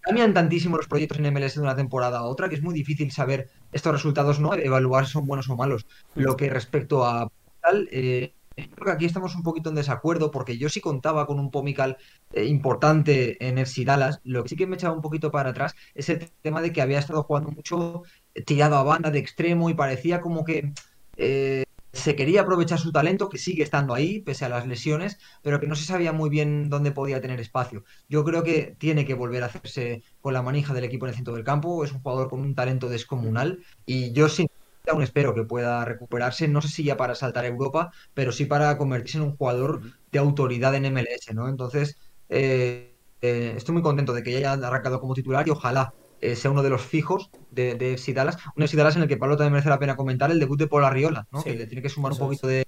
[0.00, 3.10] cambian tantísimo los proyectos en MLS de una temporada a otra que es muy difícil
[3.12, 4.54] saber estos resultados, ¿no?
[4.54, 5.86] Evaluar si son buenos o malos.
[6.14, 10.58] Lo que respecto a tal, eh, creo que aquí estamos un poquito en desacuerdo porque
[10.58, 11.98] yo sí contaba con un Pomical
[12.32, 14.20] eh, importante en FC Dallas.
[14.24, 16.82] Lo que sí que me echaba un poquito para atrás es el tema de que
[16.82, 18.02] había estado jugando mucho
[18.46, 20.72] tirado a banda de extremo y parecía como que
[21.16, 25.58] eh, se quería aprovechar su talento, que sigue estando ahí, pese a las lesiones, pero
[25.60, 27.84] que no se sabía muy bien dónde podía tener espacio.
[28.08, 31.16] Yo creo que tiene que volver a hacerse con la manija del equipo en el
[31.16, 34.46] centro del campo, es un jugador con un talento descomunal y yo sin
[34.90, 38.46] aún espero que pueda recuperarse, no sé si ya para saltar a Europa, pero sí
[38.46, 41.48] para convertirse en un jugador de autoridad en MLS, ¿no?
[41.48, 41.96] Entonces,
[42.28, 46.36] eh, eh, estoy muy contento de que ya haya arrancado como titular y ojalá eh,
[46.36, 48.38] sea uno de los fijos de, de FC Dallas.
[48.56, 50.66] Un FC Dallas en el que Pablo también merece la pena comentar el debut de
[50.66, 51.42] Paul Arriola, ¿no?
[51.42, 52.66] que le tiene que sumar un poquito de,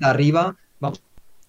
[0.00, 0.56] arriba.
[0.80, 1.02] Vamos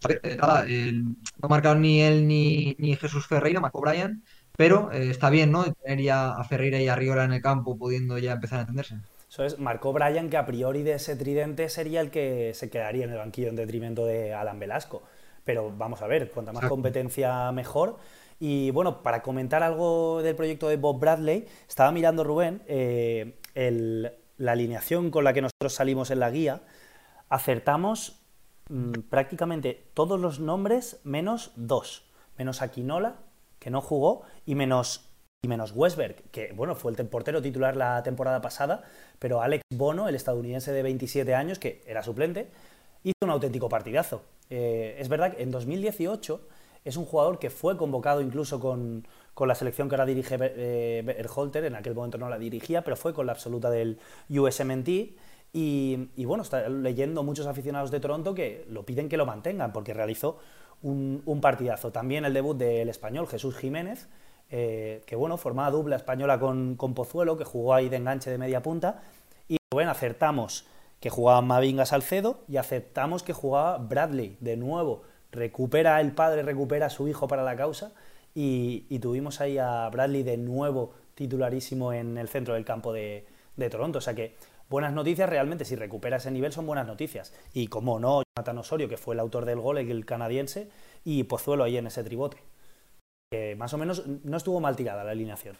[0.03, 4.23] a ver, eh, nada, no ha marcado ni él ni, ni Jesús Ferreira, Marco Bryan,
[4.55, 5.63] pero eh, está bien, ¿no?
[5.63, 8.97] Tener ya a Ferreira y Arriola en el campo pudiendo ya empezar a entenderse.
[9.29, 13.05] Eso es, Marco Bryan, que a priori de ese tridente sería el que se quedaría
[13.05, 15.01] en el banquillo en detrimento de Alan Velasco.
[15.43, 17.97] Pero vamos a ver, cuanta más competencia mejor.
[18.39, 23.39] Y bueno, para comentar algo del proyecto de Bob Bradley, estaba mirando Rubén eh,
[24.37, 26.61] la alineación con la que nosotros salimos en la guía.
[27.29, 28.21] Acertamos
[28.69, 32.05] mm, prácticamente todos los nombres menos dos.
[32.37, 33.19] Menos Aquinola,
[33.59, 35.09] que no jugó, y menos,
[35.41, 38.83] y menos Westberg, que bueno, fue el portero titular la temporada pasada,
[39.19, 42.49] pero Alex Bono, el estadounidense de 27 años, que era suplente,
[43.03, 44.23] hizo un auténtico partidazo.
[44.49, 46.41] Eh, es verdad que en 2018
[46.85, 49.07] es un jugador que fue convocado incluso con,
[49.39, 53.13] la selección que ahora dirige eh, Berholter, en aquel momento no la dirigía, pero fue
[53.13, 54.89] con la absoluta del USMNT.
[55.55, 59.71] Y, y, bueno, está leyendo muchos aficionados de Toronto que lo piden que lo mantengan
[59.71, 60.39] porque realizó
[60.83, 61.91] un, partidazo.
[61.91, 64.07] También el debut del español Jesús Jiménez,
[64.49, 68.37] eh, que bueno, formaba dupla española con, con, Pozuelo, que jugó ahí de enganche de
[68.37, 69.01] media punta.
[69.47, 70.65] Y bueno, acertamos
[70.99, 76.85] que jugaba Mavinga Salcedo y aceptamos que jugaba Bradley de nuevo recupera el padre, recupera
[76.85, 77.91] a su hijo para la causa
[78.35, 83.25] y, tuvimos ahí a Bradley de nuevo titularísimo en el centro del campo de,
[83.69, 83.99] Toronto.
[83.99, 84.35] O sea que
[84.69, 87.33] buenas noticias realmente, si recupera ese nivel son buenas noticias.
[87.53, 90.69] Y como no, Jonathan Osorio, que fue el autor del gol, el canadiense,
[91.03, 92.37] y Pozuelo ahí en ese tribote.
[93.31, 95.57] Que más o menos no estuvo mal tirada la alineación.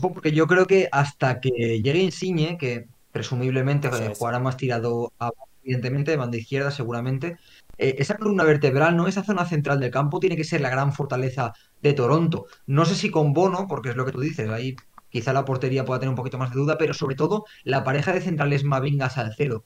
[0.00, 5.12] Porque yo creo que hasta que llegue Insigne, que presumiblemente jugará más tirado
[5.62, 7.36] evidentemente, de banda izquierda seguramente,
[7.78, 9.06] eh, esa columna vertebral, ¿no?
[9.06, 12.46] Esa zona central del campo tiene que ser la gran fortaleza de Toronto.
[12.66, 14.76] No sé si con Bono, porque es lo que tú dices, ahí
[15.10, 18.12] quizá la portería pueda tener un poquito más de duda, pero sobre todo la pareja
[18.12, 19.64] de centrales Mavinga Salcedo.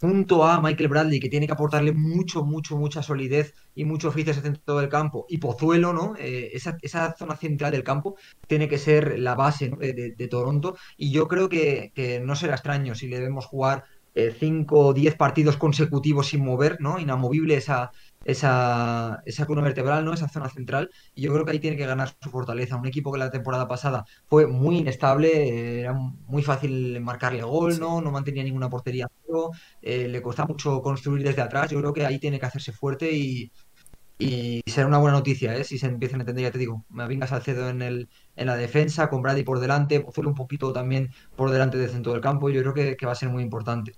[0.00, 4.30] Junto a Michael Bradley, que tiene que aportarle mucho, mucho, mucha solidez y mucho oficio
[4.30, 6.14] ese centro del campo, y Pozuelo, ¿no?
[6.16, 8.14] Eh, esa, zona central del campo
[8.46, 12.94] tiene que ser la base de, Toronto, y yo creo que, que no será extraño
[12.94, 16.98] si le debemos jugar 5 o 10 partidos consecutivos sin mover, ¿no?
[16.98, 17.92] Inamovible esa,
[18.24, 20.12] esa, esa columna vertebral, ¿no?
[20.12, 20.90] Esa zona central.
[21.14, 22.76] Y yo creo que ahí tiene que ganar su fortaleza.
[22.76, 28.00] Un equipo que la temporada pasada fue muy inestable, era muy fácil marcarle gol, ¿no?
[28.00, 29.08] No mantenía ninguna portería.
[29.82, 31.70] Eh, le costaba mucho construir desde atrás.
[31.70, 33.52] Yo creo que ahí tiene que hacerse fuerte y,
[34.18, 35.64] y será una buena noticia, ¿eh?
[35.64, 38.56] Si se empiezan a entender, ya te digo, me al Salcedo en, el, en la
[38.56, 42.48] defensa, con Brady por delante, Pozuelo un poquito también por delante del centro del campo,
[42.50, 43.94] yo creo que, que va a ser muy importante.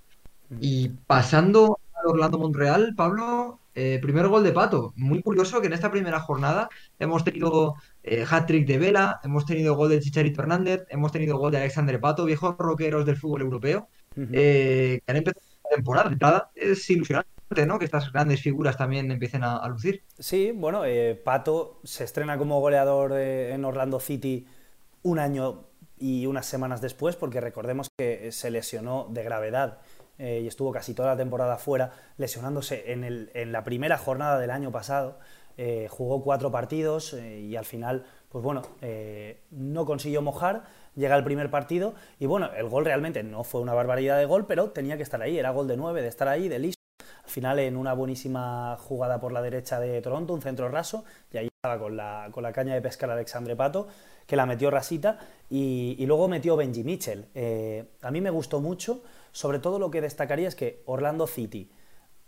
[0.59, 4.93] Y pasando a Orlando Montreal, Pablo, eh, primer gol de Pato.
[4.97, 9.75] Muy curioso que en esta primera jornada hemos tenido eh, hat-trick de Vela, hemos tenido
[9.75, 13.87] gol de Chicharito Hernández, hemos tenido gol de Alexander Pato, viejos roqueros del fútbol europeo,
[14.17, 16.51] eh, que han empezado la temporada.
[16.55, 17.29] es ilusionante.
[17.53, 20.03] Que estas grandes figuras también empiecen a, lucir.
[20.17, 24.47] Sí, bueno, eh, Pato se estrena como goleador en Orlando City
[25.03, 25.65] un año
[25.97, 29.79] y unas semanas después, porque recordemos que se lesionó de gravedad
[30.17, 34.39] eh, y estuvo casi toda la temporada fuera, lesionándose en, el, en la primera jornada
[34.39, 35.19] del año pasado.
[35.57, 38.61] Eh, jugó cuatro partidos y al final, pues bueno,
[39.51, 40.63] no consiguió mojar.
[40.95, 44.45] Llega el primer partido y bueno, el gol realmente no fue una barbaridad de gol,
[44.45, 46.80] pero tenía que estar ahí, era gol de nueve, de estar ahí, de listo
[47.31, 51.47] final, en una buenísima jugada por la derecha de Toronto, un centro raso, y ahí
[51.47, 53.87] estaba con la, con la caña de pescar Alexandre Pato,
[54.27, 55.17] que la metió rasita,
[55.49, 57.25] y, luego metió Benji Mitchell.
[57.33, 61.71] Eh, a mí me gustó mucho, sobre todo lo que destacaría es que Orlando City,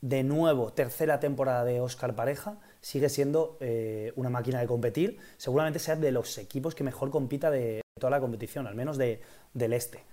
[0.01, 5.17] de nuevo, tercera temporada de Oscar Pareja, sigue siendo eh, una máquina de competir.
[5.37, 9.73] Seguramente sea de los equipos que mejor compita de toda la competición, al menos del
[9.73, 10.03] este.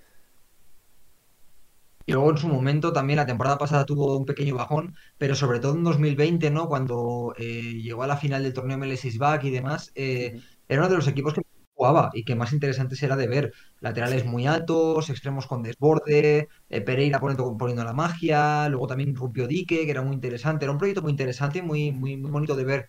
[2.11, 5.61] Y luego en su momento también la temporada pasada tuvo un pequeño bajón, pero sobre
[5.61, 6.67] todo en 2020, ¿no?
[6.67, 10.91] Cuando eh, llegó a la final del torneo MLS Back y demás, eh, era uno
[10.91, 11.43] de los equipos que
[11.73, 13.53] jugaba y que más interesante era de ver.
[13.79, 19.47] Laterales muy altos, extremos con desborde, eh, Pereira poniendo, poniendo la magia, luego también rompió
[19.47, 20.65] Dique, que era muy interesante.
[20.65, 22.87] Era un proyecto muy interesante y muy, muy, muy bonito de ver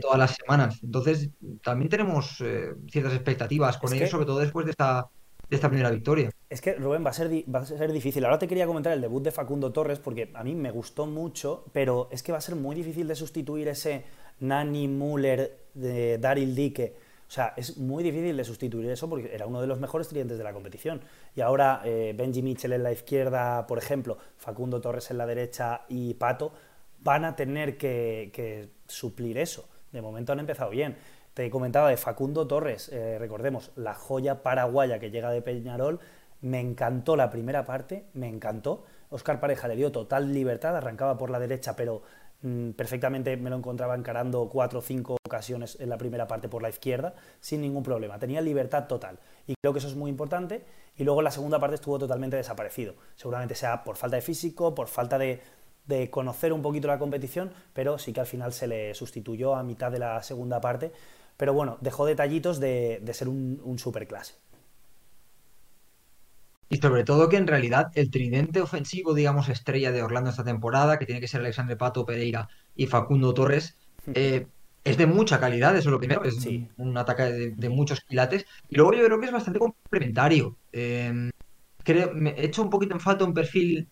[0.00, 0.80] todas las semanas.
[0.82, 1.28] Entonces,
[1.62, 2.42] también tenemos
[2.90, 5.10] ciertas expectativas con ellos, sobre todo después de esta
[5.50, 6.30] esta primera victoria.
[6.48, 8.24] Es que, Rubén, va a, ser va a ser difícil.
[8.24, 11.64] Ahora te quería comentar el debut de Facundo Torres, porque a mí me gustó mucho,
[11.72, 14.04] pero es que va a ser muy difícil de sustituir ese
[14.40, 16.96] Nani Muller de Daryl Dike.
[17.26, 20.38] O sea, es muy difícil de sustituir eso porque era uno de los mejores tridentes
[20.38, 21.00] de la competición.
[21.34, 25.82] Y ahora eh, Benji Mitchell en la izquierda, por ejemplo, Facundo Torres en la derecha
[25.88, 26.52] y Pato,
[27.00, 29.68] van a tener que suplir eso.
[29.94, 30.96] De momento han empezado bien.
[31.34, 35.98] Te comentaba de Facundo Torres, eh, recordemos, la joya paraguaya que llega de Peñarol.
[36.40, 38.84] Me encantó la primera parte, me encantó.
[39.10, 42.02] Oscar Pareja le dio total libertad, arrancaba por la derecha, pero
[42.42, 46.62] mm, perfectamente me lo encontraba encarando cuatro o cinco ocasiones en la primera parte por
[46.62, 48.16] la izquierda, sin ningún problema.
[48.20, 49.18] Tenía libertad total.
[49.48, 50.64] Y creo que eso es muy importante.
[50.96, 52.94] Y luego la segunda parte estuvo totalmente desaparecido.
[53.16, 55.40] Seguramente sea por falta de físico, por falta de,
[56.12, 59.90] conocer un poquito la competición, pero sí que al final se le sustituyó a mitad
[59.90, 60.92] de la segunda parte
[61.36, 64.34] pero bueno, dejó detallitos de, ser un, un superclase.
[66.68, 70.98] Y sobre todo que en realidad el tridente ofensivo, digamos, estrella de Orlando esta temporada,
[70.98, 73.76] que tiene que ser Alexandre Pato, Pereira y Facundo Torres,
[74.12, 74.46] eh,
[74.82, 78.44] es de mucha calidad, eso es lo primero, es un ataque de, muchos quilates.
[78.68, 80.56] Y luego yo creo que es bastante complementario.
[80.72, 81.30] Eh,
[81.82, 83.88] creo, me he hecho un poquito en falta un perfil,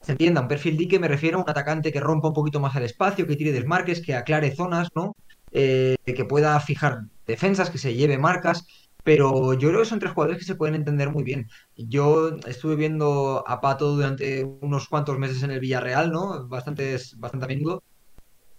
[0.00, 2.76] se entienda, un perfil dique, me refiero a un atacante que rompa un poquito más
[2.76, 5.16] el espacio, que tire desmarques, que aclare zonas, ¿no?
[5.58, 8.66] Eh, que pueda fijar defensas, que se lleve marcas,
[9.02, 11.48] pero yo creo que son tres jugadores que se pueden entender muy bien.
[11.76, 16.46] Yo estuve viendo a Pato durante unos cuantos meses en el Villarreal, ¿no?
[16.48, 17.82] Bastante, bastante a menudo.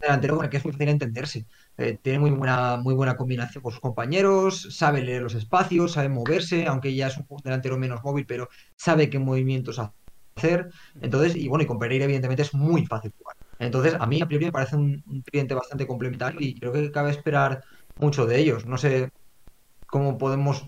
[0.01, 1.47] Delantero con el que es muy fácil entenderse.
[1.77, 6.09] Eh, tiene muy buena, muy buena combinación con sus compañeros, sabe leer los espacios, sabe
[6.09, 10.69] moverse, aunque ya es un delantero menos móvil, pero sabe qué movimientos hacer.
[11.01, 13.36] Entonces, y bueno, y con Pereira, evidentemente, es muy fácil jugar.
[13.59, 17.11] Entonces, a mí a priori me parece un, cliente bastante complementario y creo que cabe
[17.11, 17.63] esperar
[17.99, 18.65] mucho de ellos.
[18.65, 19.11] No sé
[19.87, 20.65] cómo podemos.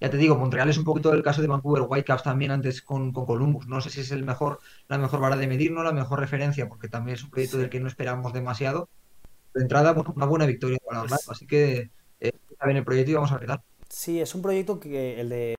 [0.00, 3.12] Ya te digo, Montreal es un poquito el caso de Vancouver Whitecaps también antes con,
[3.12, 3.66] Columbus.
[3.66, 6.68] No sé si es el mejor, la mejor vara de medir, no la mejor referencia,
[6.68, 8.88] porque también es un proyecto del que no esperamos demasiado.
[9.52, 13.14] De entrada, una buena victoria para Orlando, así que eh, está bien el proyecto y
[13.14, 13.50] vamos a ver.
[13.88, 15.56] Sí, es un proyecto que el de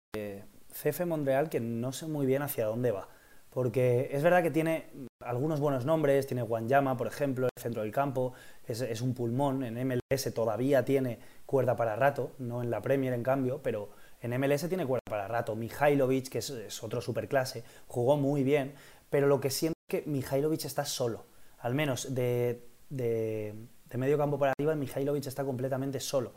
[0.71, 3.09] CF Montreal que no sé muy bien hacia dónde va
[3.51, 4.87] porque es verdad que tiene
[5.23, 8.33] algunos buenos nombres, tiene Guanyama, por ejemplo, el centro del campo,
[8.67, 13.23] es, un pulmón, en MLS todavía tiene cuerda para rato, no en la Premier en
[13.23, 13.89] cambio, pero
[14.21, 15.55] en MLS tiene cuerda para rato.
[15.55, 18.73] Mihailovic, que es, otro superclase, jugó muy bien,
[19.09, 21.25] pero lo que siento es que Mihailovic está solo,
[21.59, 23.55] al menos de, de,
[23.95, 26.33] medio campo para arriba, Mihailovic está completamente solo,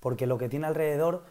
[0.00, 1.24] porque lo que tiene alrededor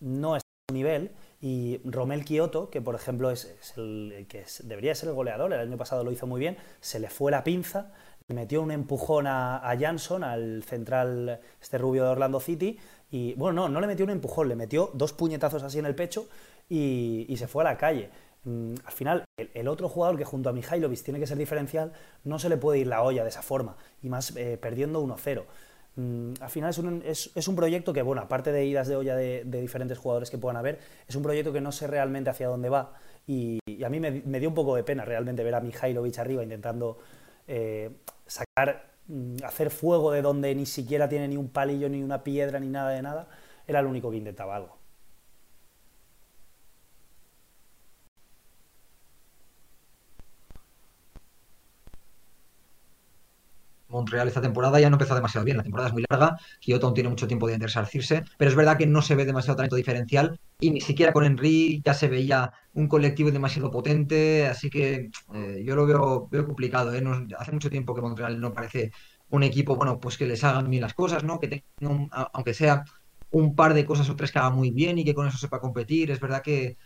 [0.00, 5.10] no es su nivel y Romel Kioto, que por ejemplo es, el, que debería ser
[5.10, 7.92] el goleador, el año pasado lo hizo muy bien, se le fue la pinza,
[8.28, 12.78] metió un empujón a, Jansson, al central, este rubio de Orlando City,
[13.10, 15.94] y bueno, no, no le metió un empujón, le metió dos puñetazos así en el
[15.94, 16.26] pecho
[16.68, 18.10] y, se fue a la calle.
[18.44, 21.92] Mm, al final, el, otro jugador que junto a Mihailovic tiene que ser diferencial,
[22.24, 25.44] no se le puede ir la olla de esa forma, y más eh, perdiendo 1-0.
[25.96, 29.16] Mm, al final es un, es, un, proyecto que, bueno, aparte de idas de olla
[29.16, 30.78] de, diferentes jugadores que puedan haber,
[31.08, 32.92] es un proyecto que no sé realmente hacia dónde va
[33.26, 36.98] y, a mí me, dio un poco de pena realmente ver a Mihailovic arriba intentando
[37.48, 37.90] eh,
[38.26, 42.60] sacar, mm, hacer fuego de donde ni siquiera tiene ni un palillo, ni una piedra,
[42.60, 43.28] ni nada de nada.
[43.66, 44.76] Era el único que intentaba algo.
[53.88, 55.56] Montreal esta temporada ya no empezó demasiado bien.
[55.56, 58.76] La temporada es muy larga, Kyoto aún tiene mucho tiempo de resarcirse, pero es verdad
[58.76, 62.52] que no se ve demasiado talento diferencial y ni siquiera con Henry ya se veía
[62.74, 66.94] un colectivo demasiado potente, así que eh, yo lo veo, veo complicado.
[66.94, 67.02] ¿eh?
[67.38, 68.92] hace mucho tiempo que Montreal no parece
[69.30, 71.40] un equipo, bueno, pues que les hagan bien las cosas, ¿no?
[71.40, 72.84] Que tengan, aunque sea
[73.30, 75.60] un par de cosas o tres que haga muy bien y que con eso sepa
[75.60, 76.10] competir.
[76.10, 76.76] Es verdad que,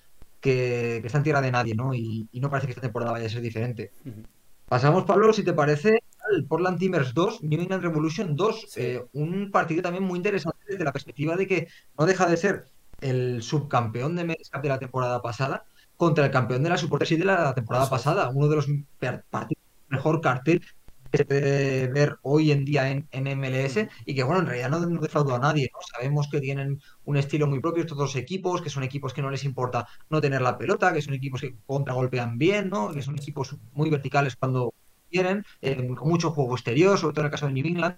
[0.41, 1.95] que, está en tierra de nadie, ¿no?
[1.95, 3.93] Y, no parece que esta temporada vaya a ser diferente.
[4.69, 8.77] Pasamos, Pablo, si te parece, al Portland Timbers 2, New England Revolution 2.
[8.77, 12.67] Eh, un partido también muy interesante desde la perspectiva de que no deja de ser
[13.01, 15.65] el subcampeón de de la temporada pasada
[15.97, 18.31] contra el campeón de la Super Series de la temporada pasada.
[18.31, 18.67] Uno de los
[19.31, 20.63] partidos mejor cartel
[21.11, 24.81] que se puede ver hoy en día en, MLS y que, bueno, en realidad no,
[24.81, 25.81] no defraudó a nadie, ¿no?
[25.93, 29.31] Sabemos que tienen un estilo muy propio estos dos equipos, que son equipos que no
[29.31, 32.93] les importa no tener la pelota, que son equipos que contragolpean bien, ¿no?
[32.93, 34.73] Que son equipos muy verticales cuando
[35.11, 37.97] quieren, eh, con mucho juego exterior, sobre todo en el caso de New England,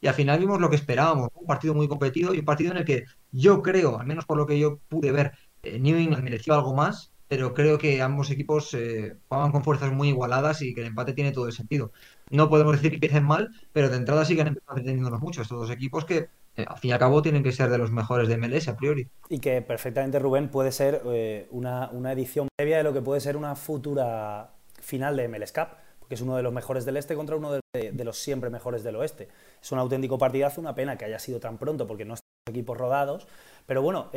[0.00, 2.78] y al final vimos lo que esperábamos, un partido muy competido y un partido en
[2.78, 6.24] el que yo creo, al menos por lo que yo pude ver, eh, New England
[6.24, 10.74] mereció algo más, pero creo que ambos equipos eh, jugaban con fuerzas muy igualadas y
[10.74, 11.92] que el empate tiene todo el sentido.
[12.28, 15.42] No podemos decir que empiecen mal, pero de entrada sí que han empezado deteniéndonos mucho
[15.42, 17.92] estos dos equipos que eh, al fin y al cabo tienen que ser de los
[17.92, 19.08] mejores de MLS a priori.
[19.28, 23.36] Y que perfectamente Rubén puede ser eh, una, edición previa de lo que puede ser
[23.36, 25.68] una futura final de MLS Cup,
[26.10, 28.96] porque es uno de los mejores del este contra uno de, los siempre mejores del
[28.96, 29.28] oeste.
[29.62, 32.76] Es un auténtico partidazo, una pena que haya sido tan pronto porque no están equipos
[32.76, 33.28] rodados,
[33.64, 34.10] pero bueno,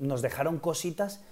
[0.00, 1.22] nos dejaron cositas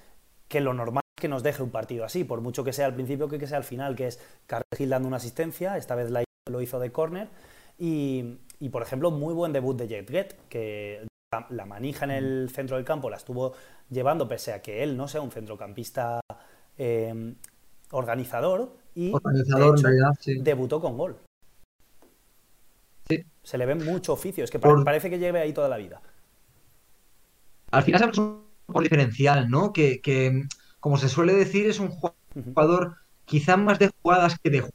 [0.49, 3.27] que lo normal que nos deje un partido así, por mucho que sea al principio
[3.31, 6.61] que, que sea al final, que es Carles Gil dando una asistencia, esta vez lo
[6.61, 7.29] hizo de córner,
[7.79, 8.37] y,
[8.71, 11.07] por ejemplo, muy buen debut de Jet que
[11.49, 13.55] la, manija en el centro del campo la estuvo
[13.89, 16.21] llevando, pese a que él no sea un centrocampista
[16.77, 17.35] eh,
[17.93, 19.13] organizador, y
[20.41, 21.17] debutó con gol.
[23.43, 26.01] Se le ve mucho oficio, es que parece que lleve ahí toda la vida.
[27.71, 28.45] Al final es un
[28.83, 29.73] diferencial, ¿no?
[29.73, 30.01] que
[30.83, 34.75] como se suele decir, es un jugador quizá más de jugadas que de juego.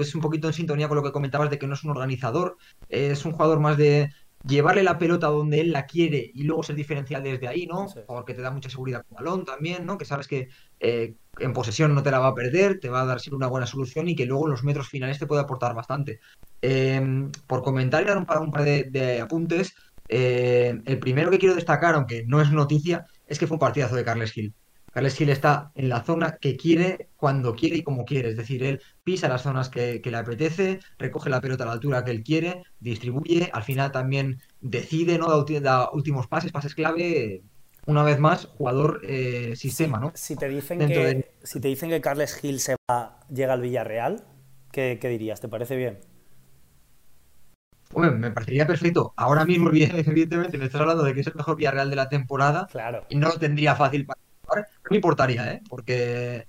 [0.00, 2.56] Es un poquito en sintonía con lo que comentabas de que no es un organizador,
[2.88, 4.12] es un jugador más de
[4.46, 7.86] llevarle la pelota donde él la quiere y luego ser diferencial desde ahí, ¿no?
[8.06, 9.98] Porque te da mucha seguridad con balón también, ¿no?
[9.98, 10.48] Que sabes que
[10.80, 13.46] eh, en posesión no te la va a perder, te va a dar siempre una
[13.46, 16.20] buena solución y que luego en los metros finales te puede aportar bastante.
[16.60, 19.74] Em, por comentar y dar un par, de, apuntes,
[20.08, 23.96] eh, el primero que quiero destacar, aunque no es noticia, es que fue un partidazo
[23.96, 24.54] de Carles Gil.
[24.92, 28.28] Carles Gil está en la zona que quiere, cuando quiere y como quiere.
[28.28, 32.04] Es decir, él pisa las zonas que, le apetece, recoge la pelota a la altura
[32.04, 35.44] que él quiere, distribuye, al final también decide, ¿no?
[35.44, 37.42] Da, últimos pases, pases clave.
[37.86, 40.12] Una vez más, jugador eh, sistema, ¿no?
[40.14, 44.24] Si te dicen que, si te dicen que Carles Gil se va, llega al Villarreal,
[44.70, 45.40] ¿qué, dirías?
[45.40, 45.98] ¿Te parece bien?
[47.92, 49.14] Bueno, me parecería perfecto.
[49.16, 52.68] Ahora mismo, evidentemente, me estás hablando de que es el mejor Villarreal de la temporada.
[52.70, 53.04] Claro.
[53.08, 54.20] Y no lo tendría fácil para
[54.60, 55.62] no me importaría, ¿eh?
[55.68, 56.46] Porque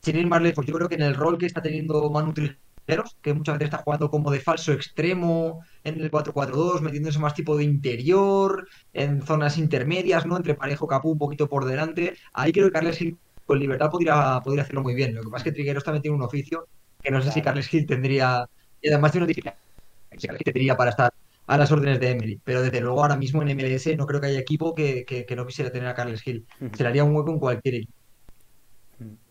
[0.00, 3.16] sin ir más lejos, yo creo que en el rol que está teniendo Manu Trileros,
[3.20, 7.56] que muchas veces está jugando como de falso extremo en el 4-4-2, metiéndose más tipo
[7.56, 10.36] de interior, en zonas intermedias, ¿no?
[10.36, 12.16] Entre Parejo Capú un poquito por delante.
[12.32, 15.14] Ahí creo que Carles Gil con libertad podría, podría hacerlo muy bien.
[15.14, 16.68] Lo que pasa es que Trigueros también tiene un oficio
[17.02, 18.48] que no sé si Carles Gil tendría,
[18.80, 19.56] y además tiene una disciplina
[20.10, 21.12] que tendría para estar
[21.48, 22.40] a las órdenes de Emery.
[22.44, 25.72] Pero desde luego ahora mismo en MLS no creo que haya equipo que, no quisiera
[25.72, 26.46] tener a Carles Gil.
[26.74, 27.92] Se le haría un hueco en cualquier equipo.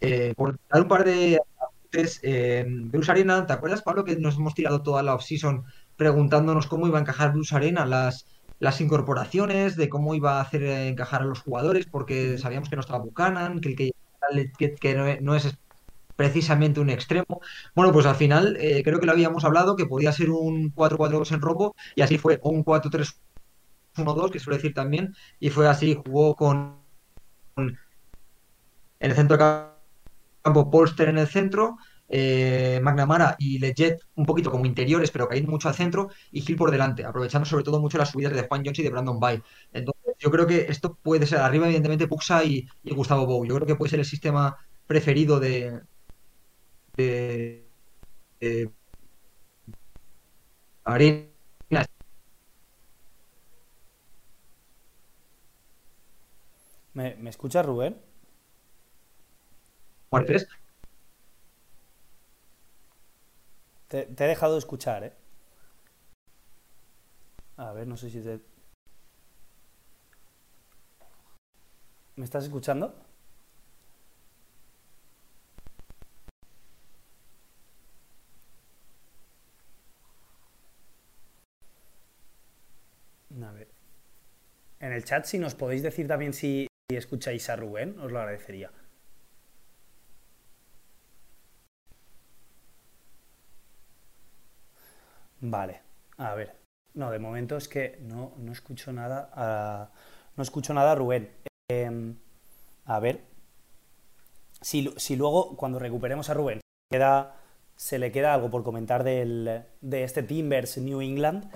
[0.01, 4.35] Eh, por dar un par de apuntes, eh, Bruce Arena, ¿te acuerdas, Pablo, que nos
[4.35, 5.63] hemos tirado toda la off-season
[5.95, 8.25] preguntándonos cómo iba a encajar Bruce Arena las,
[8.59, 12.81] las incorporaciones, de cómo iba a hacer encajar a los jugadores, porque sabíamos que no
[12.81, 13.75] estaba Buchanan, que el
[14.57, 15.57] que, que, no es
[16.17, 17.39] precisamente un extremo.
[17.73, 21.31] Bueno, pues al final eh, creo que lo habíamos hablado, que podía ser un 4-4-2
[21.31, 26.35] en robo, y así fue, un 4-3-1-2, que suele decir también, y fue así, jugó
[26.35, 26.85] con
[27.55, 27.77] en
[28.99, 29.43] el centro de
[30.41, 31.77] campo Polster en el centro,
[32.09, 36.55] eh, McNamara y Leggett un poquito como interiores, pero cayendo mucho al centro, y Gil
[36.55, 39.39] por delante, aprovechando sobre todo mucho las subidas de Juan Jones y de Brandon Bay.
[39.71, 43.45] Entonces, yo creo que esto puede ser arriba, evidentemente, Puxa y, y Gustavo Bou.
[43.45, 44.57] Yo creo que puede ser el sistema
[44.87, 45.81] preferido de,
[46.97, 47.67] de,
[56.93, 57.95] ¿Me, ¿Me escuchas, Rubén?
[63.89, 65.13] Te, te, he dejado de escuchar, ¿eh?
[67.57, 68.39] A ver, no sé si te...
[72.17, 72.93] ¿Me estás escuchando?
[84.79, 88.71] En el chat, si nos podéis decir también si escucháis a Rubén, os lo agradecería.
[95.39, 95.81] Vale,
[96.17, 96.55] a ver.
[96.93, 99.91] No, de momento es que no, no escucho nada a,
[100.35, 101.29] no escucho nada Rubén.
[101.69, 102.15] Em,
[102.85, 103.21] a ver.
[104.61, 106.61] Si, si, luego, cuando recuperemos a Rubén,
[106.91, 107.35] queda,
[107.75, 111.51] se le queda algo por comentar del, de este Timbers New England,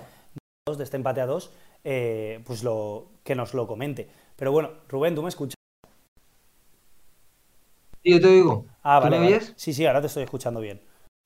[0.76, 1.52] de este empate a dos,
[1.84, 4.08] eh, pues lo, que nos lo comente.
[4.36, 5.56] Pero bueno, Rubén, ¿tú me escuchas?
[8.04, 8.66] Yo te oigo.
[8.82, 9.54] Ah, vale, me oyes?
[9.56, 10.80] Sí, sí, ahora te estoy escuchando bien.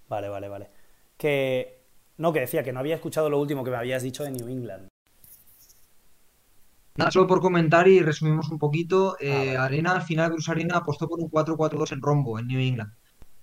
[0.09, 0.70] Vale, vale, vale.
[1.16, 1.80] Que
[2.18, 4.48] no, que decía que no había escuchado lo último que me habías dicho de New
[4.48, 4.88] England.
[6.96, 9.16] Nada, solo por comentar y resumimos un poquito.
[9.20, 12.61] Ah, eh, Arena, al final, Bruce Arena apostó por un 4-4-2 en rombo en New
[12.61, 12.92] England.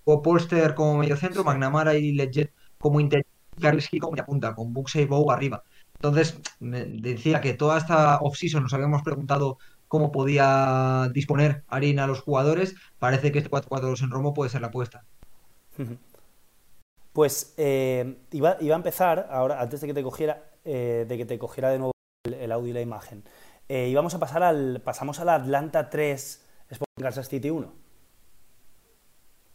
[0.04, 3.26] O Polster como medio centro, McNamara y Leggett como interior,
[3.60, 5.62] Carles como punta, con Buxey y Bow arriba.
[5.94, 12.06] Entonces, me decía que toda esta off-season nos habíamos preguntado cómo podía disponer Arena a
[12.06, 12.74] los jugadores.
[12.98, 15.04] Parece que este 4-4-2 en rombo puede ser la apuesta.
[17.12, 21.24] Pues eh, iba, iba, a empezar, ahora, antes de que te cogiera, eh, de que
[21.24, 21.92] te cogiera de nuevo
[22.24, 23.22] el, audio y la imagen.
[23.68, 24.80] Eh, íbamos a pasar al.
[24.84, 27.72] Pasamos a la Atlanta 3 Sporting Kansas City 1.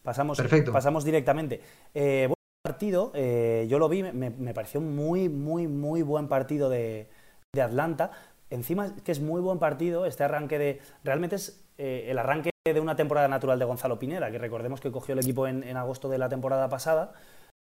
[0.03, 0.71] Pasamos, Perfecto.
[0.71, 1.61] pasamos directamente.
[1.93, 2.31] Eh,
[2.69, 7.07] partido, yo lo vi, me, me, pareció muy, muy, muy buen partido de,
[7.53, 8.11] de Atlanta.
[8.49, 10.79] Encima que es muy buen partido, este arranque de...
[11.03, 15.13] Realmente es el arranque de una temporada natural de Gonzalo Pineda, que recordemos que cogió
[15.13, 17.13] el equipo en, en agosto de la temporada pasada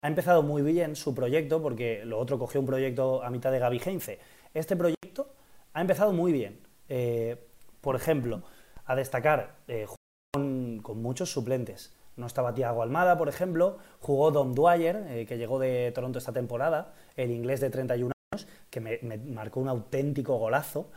[0.06, 3.58] ha empezado muy bien su proyecto, porque lo otro cogió un proyecto a mitad de
[3.58, 4.20] Gaby Heinze.
[4.54, 5.34] Este proyecto
[5.74, 6.60] ha empezado muy bien.
[6.90, 7.44] Eh,
[7.82, 8.44] por ejemplo,
[8.86, 9.88] a destacar, eh,
[10.32, 11.92] con, con, muchos suplentes.
[12.18, 16.32] No estaba Tiago Almada, por ejemplo, jugó Dom Dwyer, eh, que llegó de Toronto esta
[16.32, 20.92] temporada, el inglés de 31 años, que me, marcó un auténtico golazo.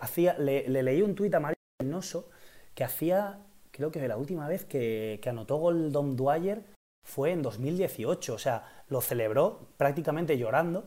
[0.00, 2.28] hacía, le, leí un tuit a Mario Reynoso
[2.74, 3.38] que hacía,
[3.70, 6.62] creo que la última vez que, que anotó gol Dom Dwyer
[7.08, 10.84] fue en 2018, o sea, lo celebró prácticamente llorando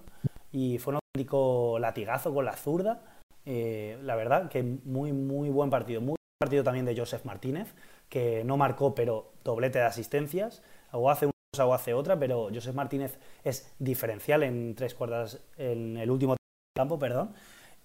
[0.51, 3.01] y fue un auténtico latigazo con la zurda.
[3.45, 5.99] Eh, la verdad que muy, muy buen partido.
[5.99, 7.73] Muy buen partido también de Joseph Martínez,
[8.11, 10.61] que no marcó, pero doblete de asistencias.
[10.91, 15.39] O hace una cosa o hace otra, pero Joseph Martínez es diferencial en tres cuartas,
[15.57, 16.35] en el último
[16.75, 17.33] campo, perdón.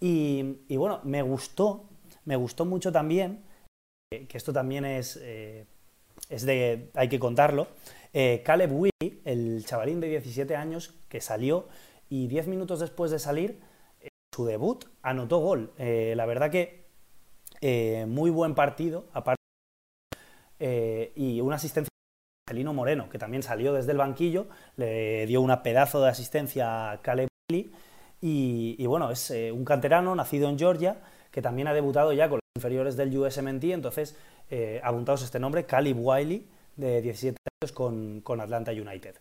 [0.01, 0.43] Y,
[0.77, 1.89] bueno, me gustó,
[2.25, 3.45] me gustó mucho también,
[4.13, 5.65] eh, que esto también es, eh,
[6.29, 7.69] es de, hay que contarlo,
[8.13, 11.69] eh, Caleb Willy, el chavalín de 17 años que salió
[12.11, 13.61] y 10 minutos después de salir,
[14.35, 15.73] su debut, anotó gol.
[15.79, 16.85] La verdad que
[18.07, 19.46] muy buen partido, aparte,
[20.59, 24.47] y una asistencia de Angelino Moreno, que también salió desde el banquillo,
[24.77, 27.73] le dio una pedazo de asistencia a Caleb Willy.
[28.21, 30.97] Y, bueno, es un canterano nacido en Georgia,
[31.31, 34.17] que también ha debutado ya con los inferiores del USMNT, entonces
[34.83, 36.47] apuntados este nombre, Caleb Wiley,
[36.77, 39.17] de 17 años con, con Atlanta United.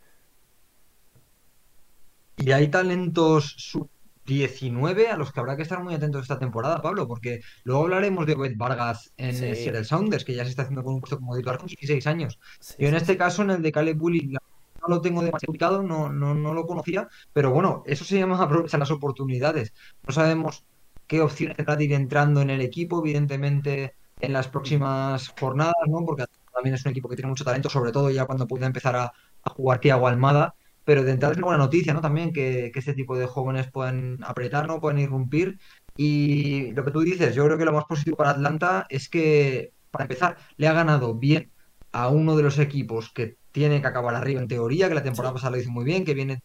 [2.38, 3.78] Y hay talentos
[4.26, 8.26] sub-19 a los que habrá que estar muy atentos esta temporada, Pablo, porque luego hablaremos
[8.26, 11.18] de Obed Vargas en el Seattle Sounders, que ya se está haciendo con un puesto
[11.18, 12.40] como titular con 16 años.
[12.78, 14.40] Yo en este caso, en el de Caleb Bully, no
[14.88, 18.80] lo tengo demasiado ubicado, no, no, no lo conocía, pero bueno, eso se llama aprovechar
[18.80, 19.74] las oportunidades.
[20.06, 20.66] No sabemos
[21.08, 26.06] qué opciones tendrá de ir entrando en el equipo, evidentemente en las próximas jornadas, ¿no?
[26.06, 28.96] Porque también es un equipo que tiene mucho talento, sobre todo ya cuando pueda empezar
[28.96, 29.14] a,
[29.44, 30.56] jugar Tiago Almada.
[30.86, 32.02] Pero de entrada es una buena noticia, ¿no?
[32.02, 34.80] También que, este tipo de jóvenes puedan apretar, ¿no?
[34.80, 35.60] Pueden irrumpir.
[35.98, 39.74] Y lo que tú dices, yo creo que lo más positivo para Atlanta es que,
[39.92, 41.52] para empezar, le ha ganado bien
[41.92, 45.34] a uno de los equipos que tiene que acabar arriba en teoría, que la temporada
[45.34, 46.44] pasada lo hizo muy bien, que viene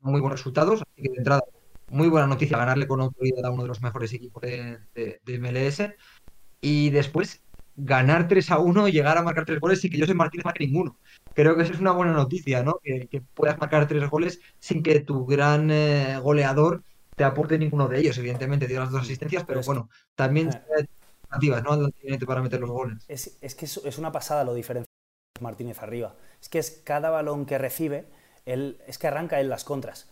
[0.00, 0.82] muy buenos resultados.
[0.82, 1.42] Así que de entrada,
[1.88, 5.94] muy buena noticia ganarle con autoridad a uno de los mejores equipos de, de MLS.
[6.60, 7.42] Y después,
[7.76, 10.98] ganar 3 a 1, llegar a marcar 3 goles sin que José Martínez marque ninguno.
[11.34, 12.78] Creo que eso es una buena noticia, ¿no?
[12.82, 16.82] Que, puedas marcar 3 goles sin que tu gran eh, goleador
[17.14, 18.16] te aporte ninguno de ellos.
[18.18, 21.90] Evidentemente, dio las dos asistencias, pero bueno, también alternativas, ¿no?
[22.26, 23.04] Para meter los goles.
[23.08, 24.88] Es, es que es, una pasada lo diferente
[25.40, 26.14] Martínez arriba.
[26.40, 28.06] Es que es cada balón que recibe,
[28.46, 30.08] él, es que arranca en las contras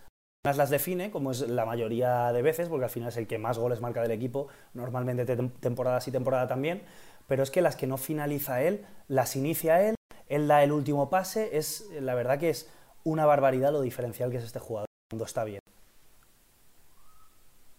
[0.53, 3.59] las define, como es la mayoría de veces, porque al final es el que más
[3.59, 6.83] goles marca del equipo, normalmente temporada sí, temporada también,
[7.27, 9.95] pero es que las que no finaliza él, las inicia él,
[10.29, 12.71] él da el último pase, es la verdad que es
[13.05, 15.61] una barbaridad lo diferencial que es este jugador cuando está bien.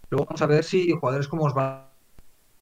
[0.09, 1.95] Luego vamos a ver si jugadores como Osvaldo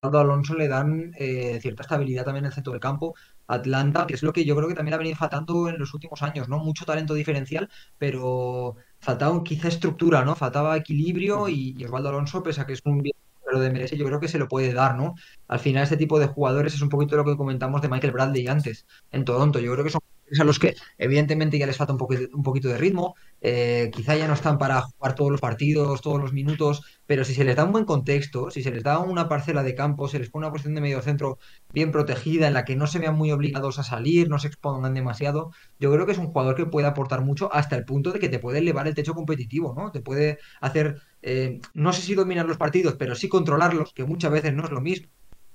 [0.02, 3.16] Alonso le dan eh, cierta estabilidad también en el centro del campo.
[3.48, 6.22] Atlanta, que es lo que yo creo que también ha venido faltando en los últimos
[6.24, 6.60] años, ¿no?
[6.60, 10.36] Mucho talento diferencial, pero faltaba quizá estructura, ¿no?
[10.36, 13.16] Faltaba equilibrio y, Osvaldo Alonso, pese a que es un bien
[13.60, 15.16] de MLS yo creo que se lo puede dar, ¿no?
[15.48, 18.48] Al final este tipo de jugadores es un poquito lo que comentamos de Michael Bradley
[18.48, 19.60] antes en Toronto.
[19.60, 20.02] Yo creo que son
[20.40, 24.28] a los que evidentemente ya les falta un, un poquito de ritmo, eh, quizá ya
[24.28, 27.66] no están para jugar todos los partidos, todos los minutos, pero si se les da
[27.66, 30.52] un buen contexto, si se les da una parcela de campo, se les pone una
[30.52, 31.40] posición de medio centro
[31.74, 34.94] bien protegida, en la que no se vean muy obligados a salir, no se expongan
[34.94, 38.20] demasiado, yo creo que es un jugador que puede aportar mucho hasta el punto de
[38.20, 39.92] que te puede elevar el techo competitivo, ¿no?
[39.92, 44.32] Te puede hacer, eh, no sé si dominar los partidos, pero sí controlarlos, que muchas
[44.32, 45.10] veces no es lo mismo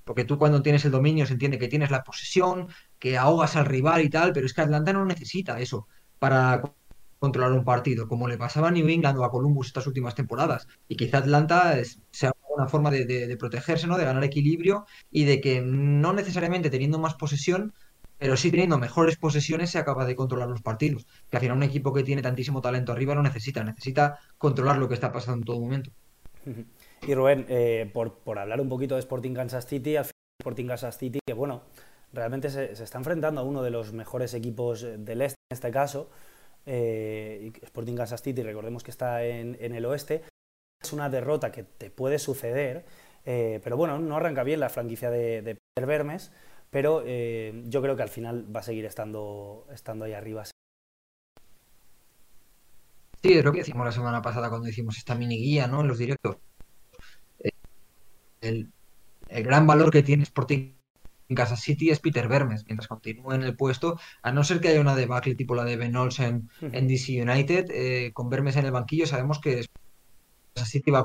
[0.08, 3.66] porque tú cuando tienes el dominio se entiende que tienes la posesión, que ahogas al
[3.66, 5.86] rival y tal, pero es que Atlanta no necesita eso
[6.18, 6.62] para
[7.18, 10.66] controlar un partido, como le pasaba a New England o a Columbus estas últimas temporadas.
[10.88, 11.76] Y quizá Atlanta
[12.10, 13.98] sea una forma de, protegerse, ¿no?
[13.98, 17.74] de ganar equilibrio y de que no necesariamente teniendo más posesión,
[18.18, 21.06] pero sí teniendo mejores posesiones se acaba de controlar los partidos.
[21.30, 24.88] Que al final un equipo que tiene tantísimo talento arriba no necesita, necesita controlar lo
[24.88, 25.90] que está pasando en todo momento.
[27.06, 30.98] Y Rubén, eh, por, hablar un poquito de Sporting Kansas City, al final Sporting Kansas
[30.98, 31.62] City, que bueno,
[32.12, 36.10] realmente se, está enfrentando a uno de los mejores equipos del este en este caso,
[36.66, 40.22] eh, Sporting Kansas City, recordemos que está en, el oeste,
[40.82, 42.84] es una derrota que te puede suceder,
[43.24, 46.30] eh, pero bueno, no arranca bien la franquicia de, de Peter Vermes,
[46.70, 50.44] pero yo creo que al final va a seguir estando, estando ahí arriba.
[53.20, 55.80] Sí, creo que decimos la semana pasada cuando hicimos esta mini guía, ¿no?
[55.80, 56.36] En los directos
[58.40, 58.72] el,
[59.28, 60.72] gran valor que tiene Sporting
[61.28, 64.68] en Kansas City es Peter Vermes, mientras continúe en el puesto, a no ser que
[64.68, 68.64] haya una debacle tipo la de Ben Olsen en DC United, eh, con Vermes en
[68.64, 69.66] el banquillo sabemos que
[70.54, 71.04] Kansas City va a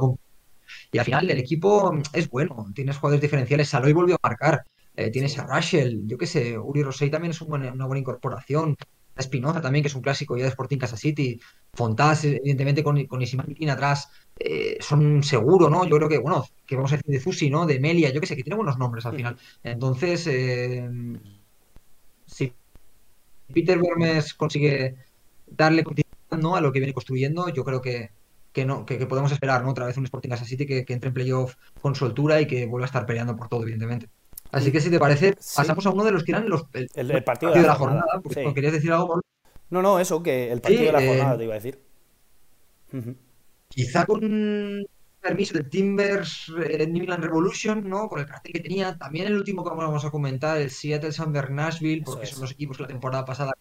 [0.93, 4.63] Y al final el equipo es bueno, tienes jugadores diferenciales, Saloy volvió a marcar,
[4.95, 8.77] eh, tienes a Rachel, yo qué sé, Uri Rosey también es una buena incorporación,
[9.15, 11.39] Espinoza también, que es un clásico ya de Sporting Kansas City,
[11.73, 13.21] Fontás, evidentemente con, con
[13.69, 15.85] atrás, eh, son seguro, ¿no?
[15.85, 17.65] Yo creo que, bueno, que vamos a decir de Fusi, ¿no?
[17.65, 19.37] De Melia, yo qué sé, que tiene buenos nombres al final.
[19.63, 20.89] Entonces, eh,
[22.25, 22.53] si
[23.53, 24.95] Peter Vermes consigue
[25.47, 28.09] darle continuidad a lo que viene construyendo, yo creo que,
[28.51, 29.69] que no, que, podemos esperar, ¿no?
[29.71, 32.85] Otra vez un Sporting Kansas City que, entre en playoff con soltura y que vuelva
[32.85, 34.09] a estar peleando por todo, evidentemente.
[34.53, 37.51] Así que si te parece, pasamos a uno de los que eran los, el, partido,
[37.53, 38.21] de la, jornada.
[38.53, 39.19] ¿Querías decir algo,
[39.71, 41.79] No, no, eso, que el partido de la jornada te iba a decir.
[43.67, 44.85] Quizá con
[45.19, 48.07] permiso de Timbers eh, New England Revolution, ¿no?
[48.07, 48.95] Con el cartel que tenía.
[48.95, 52.77] También el último que vamos a comentar, el Seattle Sounders Nashville, porque son los equipos
[52.77, 53.53] que la temporada pasada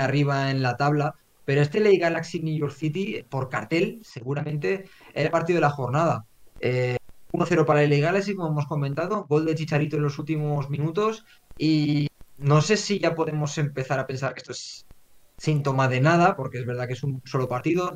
[0.00, 1.14] arriba en la tabla.
[1.44, 5.70] Pero este LA Galaxy New York City, por cartel, seguramente era el partido de la
[5.70, 6.26] jornada.
[7.32, 9.26] 1-0 eh, para el LA Galaxy, como hemos comentado.
[9.28, 11.24] Gol de Chicharito en los últimos minutos.
[11.58, 12.08] Y
[12.38, 14.86] no sé si ya podemos empezar a pensar que esto es
[15.36, 17.94] síntoma de nada, porque es verdad que es un solo partido.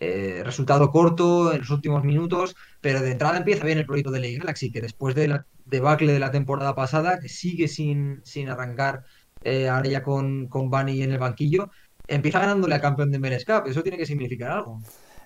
[0.00, 4.20] Eh, resultado corto en los últimos minutos, pero de entrada empieza bien el proyecto de
[4.20, 8.48] la Galaxy, que después de la debacle de la temporada pasada, que sigue sin, sin
[8.48, 9.04] arrancar
[9.42, 11.70] eh, ahora ya con, con Bunny en el banquillo,
[12.06, 14.80] empieza ganándole al campeón de MLS Eso tiene que significar algo.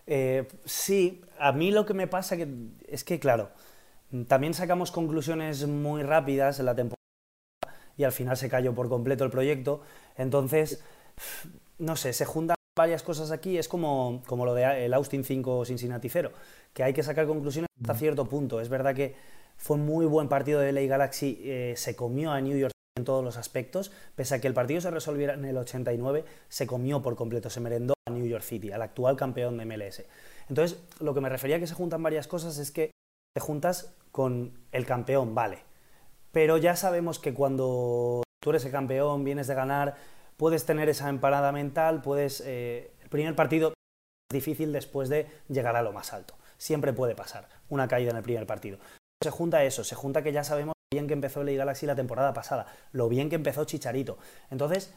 [0.06, 2.48] Eh, sí, a mí lo que me pasa que,
[2.88, 3.50] es que, claro,
[4.28, 6.96] también sacamos conclusiones muy rápidas en la temporada
[7.96, 9.82] y al final se cayó por completo el proyecto.
[10.16, 10.82] Entonces,
[11.78, 15.64] no sé, se juntan varias cosas aquí, es como, como lo de el Austin 5
[15.66, 16.32] Cincinnati 0,
[16.72, 18.60] que hay que sacar conclusiones hasta cierto punto.
[18.60, 19.14] Es verdad que
[19.56, 23.24] fue muy buen partido de LA Galaxy, eh, se comió a New York en todos
[23.24, 27.16] los aspectos, pese a que el partido se resolviera en el 89, se comió por
[27.16, 30.04] completo, se merendó a New York City, al actual campeón de MLS.
[30.48, 32.90] Entonces, lo que me refería a que se juntan varias cosas es que
[33.34, 35.60] te juntas con el campeón, vale,
[36.32, 39.96] pero ya sabemos que cuando tú eres el campeón, vienes de ganar,
[40.36, 42.42] puedes tener esa emparada mental, puedes...
[42.44, 46.34] Eh, el primer partido es difícil después de llegar a lo más alto.
[46.56, 48.78] Siempre puede pasar una caída en el primer partido.
[49.22, 52.32] Se junta eso, se junta que ya sabemos bien que empezó el Galaxy la temporada
[52.32, 54.18] pasada, lo bien que empezó Chicharito.
[54.50, 54.94] Entonces,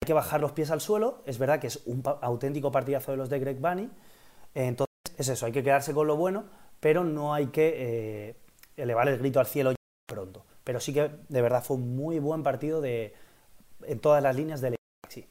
[0.00, 1.22] hay que bajar los pies al suelo.
[1.26, 3.90] Es verdad que es un auténtico partidazo de los de Greg Bunny.
[4.54, 6.44] Entonces, es eso, hay que quedarse con lo bueno,
[6.80, 8.36] pero no hay que eh,
[8.76, 9.74] elevar el grito al cielo
[10.06, 10.44] pronto.
[10.64, 13.14] Pero sí que de verdad fue un muy buen partido de,
[13.82, 15.28] en todas las líneas del Galaxy.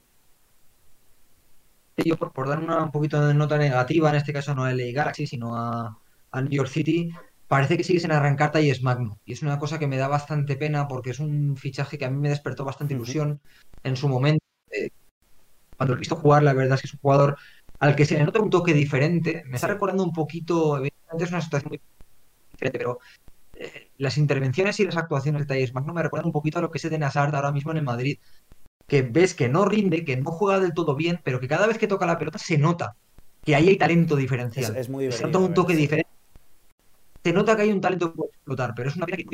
[1.98, 4.92] Yo por, dar una, un poquito de nota negativa, en este caso no a LA
[4.94, 5.98] Galaxy, sino a,
[6.34, 7.12] New York City,
[7.52, 9.20] parece que sigue sin arrancar y es Magno.
[9.26, 12.10] Y es una cosa que me da bastante pena porque es un fichaje que a
[12.10, 13.42] mí me despertó bastante ilusión
[13.84, 14.42] en su momento.
[14.72, 14.90] Eh,
[15.76, 17.38] cuando lo he visto jugar, la verdad es que es un jugador
[17.80, 19.44] al que se le nota un toque diferente.
[19.48, 21.82] Me está recordando un poquito, evidentemente es una situación muy
[22.54, 23.00] diferente, pero
[23.56, 26.72] eh, las intervenciones y las actuaciones de Thais Magno me recuerdan un poquito a lo
[26.72, 28.18] que es Eden Hazard ahora mismo en el Madrid.
[28.88, 31.78] Que ves que no rinde, que no juega del todo bien, pero que cada vez
[31.78, 32.96] que toca la pelota se nota
[33.44, 34.78] que ahí hay talento diferencial.
[34.78, 36.11] Es, muy Se nota un toque diferente.
[37.24, 39.32] Se nota que hay un talento que puede explotar, pero es una pena que no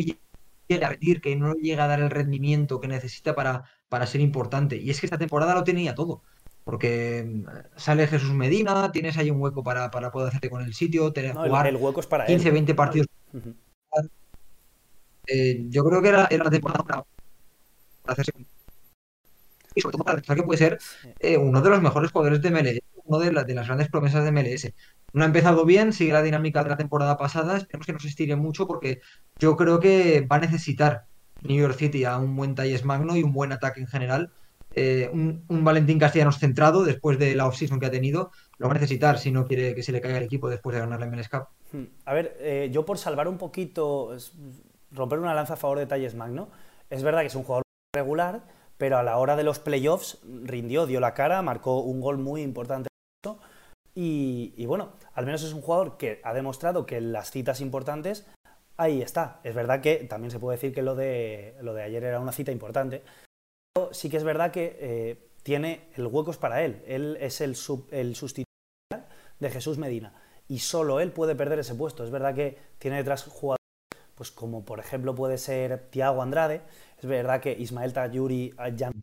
[0.68, 4.22] llega a rendir, que no llega a dar el rendimiento que necesita para, para ser
[4.22, 4.78] importante.
[4.78, 6.22] Y es que esta temporada lo tenía todo.
[6.64, 7.46] Porque mm,
[7.78, 11.34] sale Jesús Medina, tienes ahí un hueco para, para poder hacerte con el sitio, tener,
[11.34, 12.54] No, jugar el, hueco es para 15, él.
[12.54, 13.08] 20 partidos.
[15.28, 17.06] Eh, yo creo que era, era la temporada para,
[18.06, 18.32] hacerse
[19.78, 20.80] y sobre todo para que puede ser
[21.20, 24.24] eh, uno de los mejores jugadores de MLS, uno de, la- de las grandes promesas
[24.24, 24.74] de MLS.
[25.14, 28.10] No ha empezado bien, sigue la dinámica de la temporada pasada, esperemos que no se
[28.10, 29.00] estire mucho porque
[29.40, 31.06] yo creo que va a necesitar
[31.44, 34.32] New York City a un buen Talles Magno y un buen ataque en general.
[34.76, 38.72] Eh, un, un Valentín Castellanos centrado después de la offseason que ha tenido, lo va
[38.72, 41.08] a necesitar si no quiere que se le caiga el equipo después de ganar la
[41.08, 41.46] MLS Cup.
[41.72, 41.86] Hmm.
[42.06, 44.16] A ver, eh, yo por salvar un poquito,
[44.92, 46.50] romper una lanza a favor de Talles Magno,
[46.90, 47.64] es verdad que es un jugador
[47.96, 48.44] regular,
[48.78, 52.42] pero a la hora de los playoffs rindió, dio la cara, marcó un gol muy
[52.44, 52.87] importante.
[53.96, 58.28] Y, bueno, al menos es un jugador que ha demostrado que en las citas importantes
[58.78, 59.40] ahí está.
[59.44, 62.32] Es verdad que también se puede decir que lo de, lo de ayer era una
[62.32, 63.02] cita importante,
[63.74, 66.84] pero sí que es verdad que eh, tiene el hueco es para él.
[66.86, 67.56] Él es el,
[67.90, 68.48] el sustituto
[69.40, 70.14] de Jesús Medina
[70.48, 72.04] y solo él puede perder ese puesto.
[72.04, 73.58] Es verdad que tiene detrás jugadores,
[74.14, 76.62] pues como por ejemplo puede ser Tiago Andrade,
[77.00, 79.02] es verdad que Ismael Tayuri Ayam-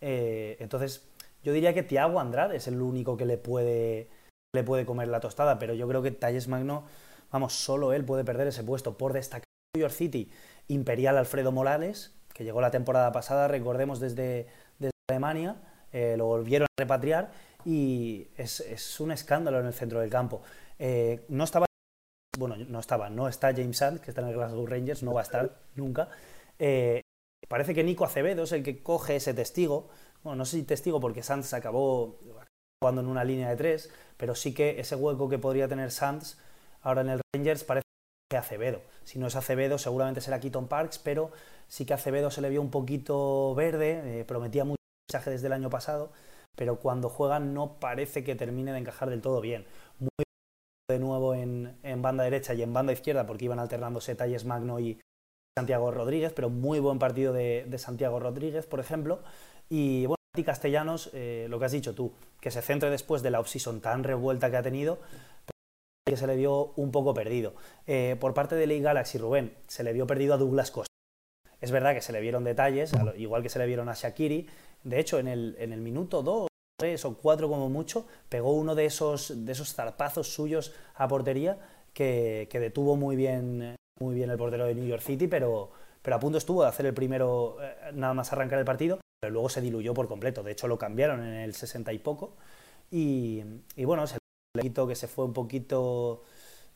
[0.00, 1.11] eh, entonces
[1.42, 4.08] yo diría que Tiago Andrade es el único que le puede,
[4.54, 6.84] le puede comer la tostada, pero yo creo que Talles Magno,
[7.30, 10.30] vamos, solo él puede perder ese puesto por destacar New York City,
[10.68, 14.46] Imperial Alfredo Morales, que llegó la temporada pasada, recordemos, desde,
[14.78, 15.56] desde Alemania,
[15.92, 17.30] eh, lo volvieron a repatriar
[17.64, 20.42] y es, es un escándalo en el centro del campo.
[20.78, 21.66] Eh, no estaba,
[22.38, 25.20] bueno, no estaba, no está James Sand, que está en el Glasgow Rangers, no va
[25.20, 26.08] a estar nunca.
[26.58, 27.02] Eh,
[27.48, 29.88] parece que Nico Acevedo es el que coge ese testigo.
[30.22, 32.18] Bueno, no sé si testigo porque Sanz acabó
[32.80, 36.36] jugando en una línea de tres, pero sí que ese hueco que podría tener Sanz
[36.80, 37.86] ahora en el Rangers parece
[38.30, 38.82] que Acevedo.
[39.04, 41.30] Si no es Acevedo, seguramente será Keaton Parks, pero
[41.68, 44.76] sí que Acevedo se le vio un poquito verde, eh, prometía mucho
[45.08, 46.12] mensaje desde el año pasado,
[46.56, 49.66] pero cuando juega no parece que termine de encajar del todo bien.
[49.98, 50.24] Muy
[50.88, 55.00] de nuevo en, banda derecha y en banda izquierda, porque iban alternándose Talles Magno y
[55.56, 59.20] Santiago Rodríguez, pero muy buen partido de Santiago Rodríguez, por ejemplo.
[59.68, 63.30] Y bueno, Mati Castellanos, eh, lo que has dicho tú, que se centre después de
[63.30, 64.98] la offseason tan revuelta que ha tenido,
[66.06, 67.54] que se le vio un poco perdido.
[67.86, 70.92] Eh, por parte de Leigh Galaxy, Rubén, se le vio perdido a Douglas Costa.
[71.60, 74.48] Es verdad que se le vieron detalles, a igual que se le vieron a Shakiri.
[74.82, 76.48] De hecho, en el, en el minuto 2,
[76.78, 81.58] 3 o 4 como mucho, pegó uno de esos, de esos zarpazos suyos a portería
[81.92, 85.70] que, que detuvo muy bien, muy bien el portero de New York City, pero,
[86.02, 89.34] pero a punto estuvo de hacer el primero, eh, nada más arrancar el partido, pero
[89.34, 90.42] luego se diluyó por completo.
[90.42, 92.34] De hecho, lo cambiaron en el 60 y poco.
[92.90, 93.44] Y,
[93.76, 94.18] bueno, se
[94.56, 96.24] le quitó que se fue un poquito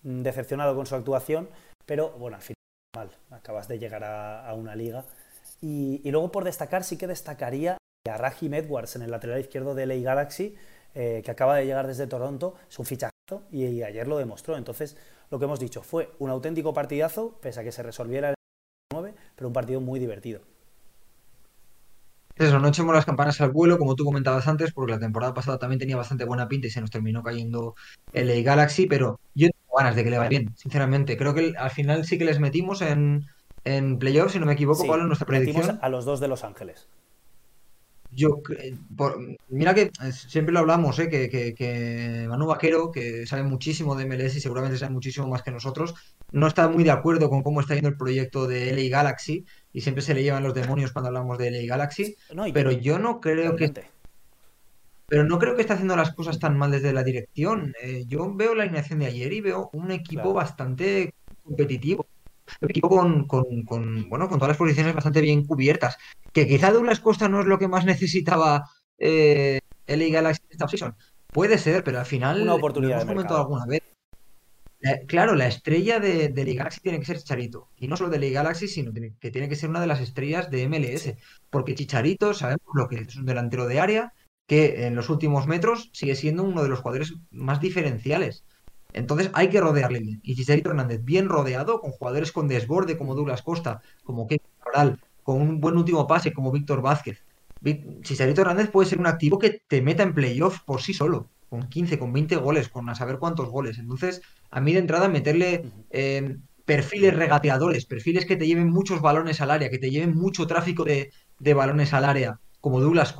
[0.05, 1.51] mm, decepcionado con su actuación,
[1.85, 2.55] pero bueno, al final
[2.97, 5.05] mal, acabas de llegar a, una liga.
[5.61, 7.79] Y, luego por destacar, sí que destacaría
[8.09, 10.55] a Rahim Edwards en el lateral izquierdo de LA Galaxy,
[10.95, 14.57] eh, que acaba de llegar desde Toronto, es un fichajazo y, y ayer lo demostró.
[14.57, 14.97] Entonces,
[15.31, 18.37] lo que hemos dicho fue un auténtico partidazo, pese a que se resolviera el
[18.93, 20.43] 9, pero un partido muy divertido.
[22.37, 25.59] Eso, no echemos las campanas al vuelo, como tú comentabas antes, porque la temporada pasada
[25.59, 27.75] también tenía bastante buena pinta y se nos terminó cayendo
[28.13, 31.17] el LA Galaxy, pero yo tengo ganas de que le vaya bien, sinceramente.
[31.17, 33.23] Creo que al final sí que les metimos en,
[33.65, 35.79] en playoffs, si no me equivoco, Sí, Pablo, en nuestra metimos predicción.
[35.83, 36.91] a los dos de Los Ángeles.
[38.09, 38.41] Yo,
[38.97, 39.19] por-
[39.49, 41.09] mira que eh, siempre lo hablamos, ¿eh?
[41.11, 45.43] que, que, que Manu Vaquero, que sabe muchísimo de MLS y seguramente sabe muchísimo más
[45.43, 45.95] que nosotros,
[46.31, 49.45] no está muy de acuerdo con cómo está yendo el proyecto de LA Galaxy
[49.77, 52.99] y siempre se le llevan los demonios cuando hablamos de LA Galaxy, No, pero yo
[52.99, 53.71] no creo que.
[55.09, 57.75] Pero no creo que esté haciendo las cosas tan mal desde la dirección.
[57.83, 60.33] Eh, yo veo la alineación de ayer y veo un equipo Claro.
[60.33, 61.13] bastante
[61.45, 62.07] competitivo.
[62.63, 65.99] Un equipo con, con- con, bueno, con todas las posiciones bastante bien cubiertas.
[66.33, 68.65] Que quizá Douglas Costa no es lo que más necesitaba
[68.99, 70.97] eh, LA Galaxy esta offseason.
[71.33, 73.83] Puede ser, pero al final Una lo oportunidad hemos de comentado alguna vez.
[74.79, 77.71] La- claro, la estrella de, de LA Galaxy tiene que ser Chicharito.
[77.77, 80.51] Y no solo de LA Galaxy, sino que tiene que ser una de las estrellas
[80.51, 81.17] de MLS.
[81.51, 84.13] Porque Chicharito, sabemos lo que es un delantero de área,
[84.47, 88.45] que en los últimos metros sigue siendo uno de los jugadores más diferenciales.
[88.93, 90.21] Entonces hay que rodearle bien.
[90.23, 95.01] Y Chicharito Hernández, bien rodeado, con jugadores con desborde como Douglas Costa, como Kevin Cabral,
[95.23, 97.25] con un buen último pase como Víctor Vázquez.
[98.03, 101.69] Chicharito Hernández puede ser un activo que te meta en playoffs por sí solo, con
[101.69, 103.79] 15, con 20 goles, con a saber cuántos goles.
[103.79, 109.41] Entonces, a mí de entrada meterle eh, perfiles regateadores, perfiles que te lleven muchos balones
[109.41, 113.15] al área, que te lleven mucho tráfico de, de balones al área, como Douglas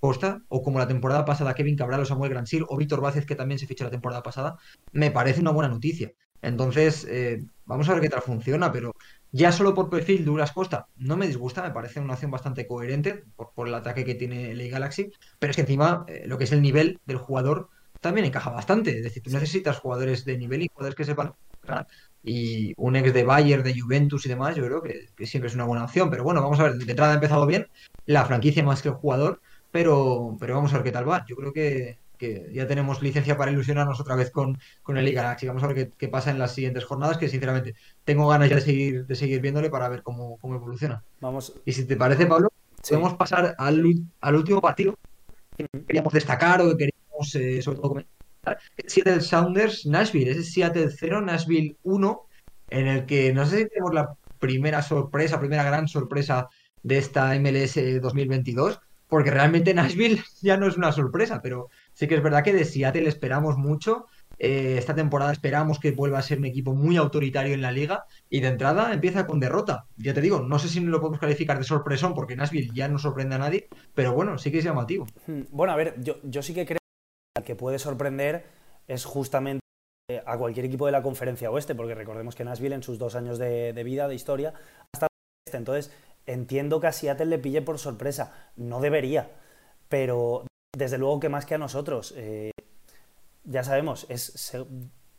[0.00, 3.36] Costa, o como la temporada pasada Kevin Cabral o Samuel Gransil, o Víctor Vázquez, que
[3.36, 4.56] también se fichó la temporada pasada,
[4.92, 6.12] me parece una buena noticia.
[6.42, 8.92] Entonces, eh, vamos a ver qué tal funciona, pero
[9.32, 13.24] ya solo por perfil Douglas Costa no me disgusta, me parece una opción bastante coherente
[13.36, 16.44] por, por el ataque que tiene el Galaxy, pero es que encima eh, lo que
[16.44, 17.68] es el nivel del jugador
[18.00, 18.96] también encaja bastante.
[18.98, 21.86] Es decir, tú necesitas jugadores de nivel y jugadores que sepan ganar.
[22.22, 25.54] Y un ex de Bayern, de Juventus y demás, yo creo que, que siempre es
[25.54, 26.10] una buena opción.
[26.10, 27.66] Pero bueno, vamos a ver, de entrada ha empezado bien,
[28.06, 29.40] la franquicia más que el jugador,
[29.70, 31.24] pero, pero vamos a ver qué tal va.
[31.28, 35.46] Yo creo que, que ya tenemos licencia para ilusionarnos otra vez con, con el Galaxy.
[35.46, 37.74] Vamos a ver qué, qué pasa en las siguientes jornadas, que sinceramente
[38.04, 41.02] tengo ganas ya de seguir, de seguir viéndole para ver cómo, cómo evoluciona.
[41.20, 41.54] Vamos.
[41.64, 42.48] Y si te parece, Pablo,
[42.82, 42.94] Sí.
[42.94, 43.82] podemos pasar al,
[44.22, 44.94] al último partido
[45.56, 46.89] que queríamos destacar o que queríamos
[47.24, 48.58] sobre todo comentar.
[48.86, 52.26] Seattle Sounders Nashville, ese Seattle 0, Nashville 1,
[52.70, 56.48] en el que no sé si tenemos la primera sorpresa, primera gran sorpresa
[56.82, 62.14] de esta MLS 2022, porque realmente Nashville ya no es una sorpresa, pero sí que
[62.16, 64.06] es verdad que de Seattle esperamos mucho.
[64.42, 68.04] Eh, esta temporada esperamos que vuelva a ser un equipo muy autoritario en la liga
[68.30, 69.84] y de entrada empieza con derrota.
[69.98, 72.98] Ya te digo, no sé si lo podemos calificar de sorpresón porque Nashville ya no
[72.98, 75.06] sorprende a nadie, pero bueno, sí que es llamativo.
[75.26, 76.79] Hmm, Bueno, a ver, yo, yo sí que creo
[77.36, 78.44] el que puede sorprender
[78.88, 79.60] es justamente
[80.26, 83.38] a cualquier equipo de la conferencia oeste, porque recordemos que Nashville en sus dos años
[83.38, 85.56] de, de vida, de historia, ha estado en este.
[85.58, 85.92] Entonces,
[86.26, 88.32] entiendo que a Seattle le pille por sorpresa.
[88.56, 89.30] No debería,
[89.88, 90.44] pero
[90.76, 92.12] desde luego que más que a nosotros.
[92.16, 92.50] eh,
[93.44, 94.66] ya sabemos, es se-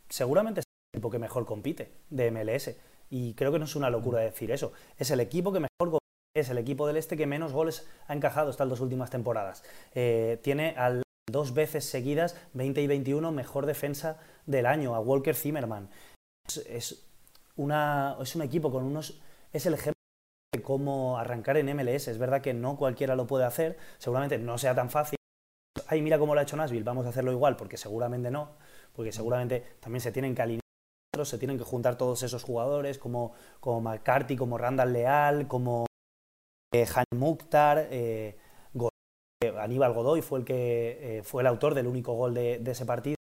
[0.10, 2.76] seguramente es el equipo que mejor compite de MLS.
[3.10, 4.74] Y creo que no es una locura decir eso.
[4.98, 6.00] Es el equipo que mejor compite,
[6.36, 9.64] es el equipo del este que menos goles ha encajado estas dos últimas temporadas.
[9.96, 11.02] Eh, tiene al
[11.32, 15.90] dos veces seguidas, 20 y 21, mejor defensa del año, a Walker Zimmerman.
[16.68, 17.06] Es,
[17.56, 19.22] una, es un equipo con unos...
[19.54, 20.00] Es el ejemplo
[20.54, 22.08] de cómo arrancar en MLS.
[22.08, 25.18] Es verdad que no cualquiera lo puede hacer, seguramente no sea tan fácil.
[25.88, 28.52] Ay, mira cómo lo ha hecho Nashville, vamos a hacerlo igual, porque seguramente no,
[28.94, 30.62] porque seguramente también se tienen que alinear,
[31.24, 35.86] se tienen que juntar todos esos jugadores, como, como McCarthy, como Randall Leal, como
[36.74, 38.38] eh, Han Mukhtar, eh,
[39.50, 42.86] Aníbal Godoy fue el que eh, fue el autor del único gol de, de ese
[42.86, 43.18] partido,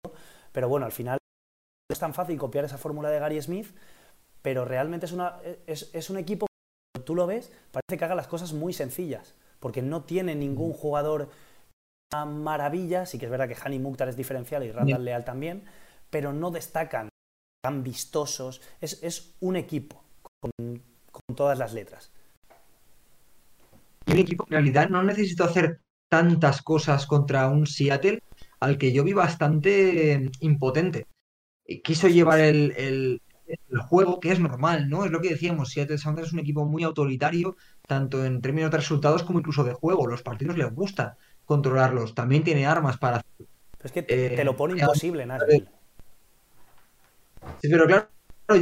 [0.51, 3.67] pero bueno, al final no es tan fácil copiar esa fórmula de Gary Smith,
[4.41, 6.45] pero realmente es, una, es, es un equipo
[6.95, 10.74] que tú lo ves, parece que haga las cosas muy sencillas, porque no tiene ningún
[10.74, 11.30] jugador
[12.13, 15.63] a maravilla, sí que es verdad que Hani Mukhtar es diferencial y Randall Leal también,
[16.09, 17.09] pero no destacan
[17.63, 20.03] tan vistosos, es, es un equipo
[20.39, 22.11] con, con todas las letras.
[24.07, 25.80] un equipo en realidad no necesito hacer
[26.12, 28.20] tantas cosas contra un Seattle
[28.62, 31.07] al que yo vi bastante eh, impotente.
[31.84, 35.05] Quiso llevar el, el- el juego, que es normal, ¿no?
[35.05, 37.55] Es lo que decíamos, Seattle Sounders es un equipo muy autoritario,
[37.88, 40.07] tanto en términos de resultados como incluso de juego.
[40.07, 42.16] Los partidos les gusta controlarlos.
[42.16, 43.22] También tiene armas para...
[43.38, 45.68] Pero es que te, te lo pone Eh, imposible, Nashville.
[47.62, 48.09] Sí, pero claro,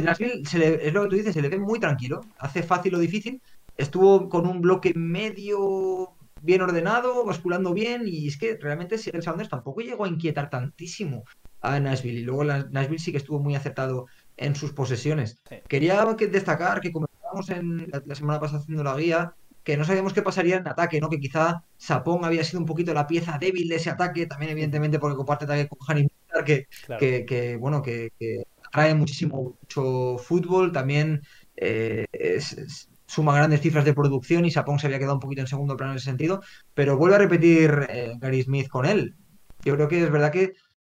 [0.02, 2.94] Nashville se le- es lo que tú dices, se le ve muy tranquilo, hace fácil
[2.94, 3.42] o difícil,
[3.76, 9.48] estuvo con un bloque medio bien ordenado, basculando bien, y es que realmente Seattle Sounders
[9.50, 11.24] tampoco llegó a inquietar tantísimo
[11.60, 15.40] a Nashville, y luego la- Nashville sí que estuvo muy acertado en sus posesiones.
[15.48, 15.56] Sí.
[15.68, 19.84] Quería que destacar que comentábamos en la, la semana pasada haciendo la guía, que no
[19.84, 21.10] sabíamos qué pasaría en ataque, ¿no?
[21.10, 24.98] Que quizá Sapón había sido un poquito la pieza débil de ese ataque, también evidentemente
[24.98, 26.98] porque comparte ataque con Mukhtar, que Claro.
[27.00, 31.20] que, que, bueno, que, que atrae muchísimo mucho fútbol, también
[31.56, 35.40] eh, es- es- suma grandes cifras de producción y Sapón se había quedado un poquito
[35.40, 36.42] en segundo plano en ese sentido,
[36.74, 39.16] pero vuelve a repetir eh, Gary Smith con él.
[39.64, 40.52] Yo creo que es verdad que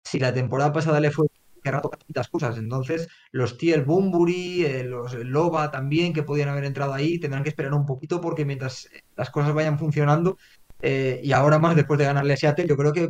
[0.02, 1.28] si la temporada pasada le fue
[1.62, 6.94] que tantas cosas, entonces los Tiel Bumburi, eh, los Loba también, que podían haber entrado
[6.94, 10.38] ahí, tendrán que esperar un poquito porque mientras las cosas vayan funcionando,
[10.82, 13.08] eh, y ahora más después de ganarle a Seattle, yo creo que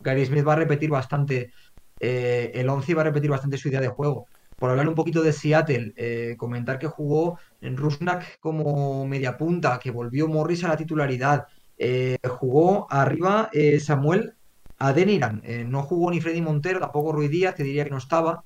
[0.00, 1.52] Gary Smith va a repetir bastante
[2.00, 4.26] eh, el 11 y va a repetir bastante su idea de juego.
[4.58, 9.78] Por hablar un poquito de Seattle, eh, comentar que jugó en Rusnak como media punta,
[9.78, 11.46] que volvió Morris a la titularidad,
[11.76, 14.34] eh, jugó arriba eh, Samuel
[14.78, 18.42] Adeniran, eh, no jugó ni Freddy Montero, tampoco Ruiz Díaz, que diría que no estaba,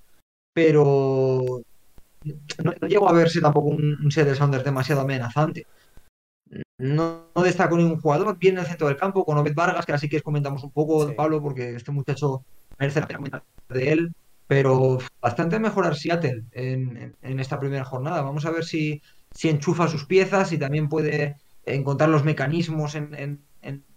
[0.53, 1.63] pero
[2.63, 5.67] no, no llegó a verse tampoco un, un Seattle Sounders demasiado amenazante.
[6.79, 9.93] No, no destacó ningún jugador, bien en el centro del campo, con Obed Vargas, que
[9.93, 11.15] así que comentamos un poco, Sí.
[11.15, 12.45] Pablo, porque este muchacho
[12.79, 14.15] merece la pena comentar de él,
[14.53, 18.21] pero bastante mejorar Seattle en, en- en esta primera jornada.
[18.23, 19.01] Vamos a ver si,
[19.35, 23.41] si enchufa sus piezas y también puede encontrar los mecanismos en,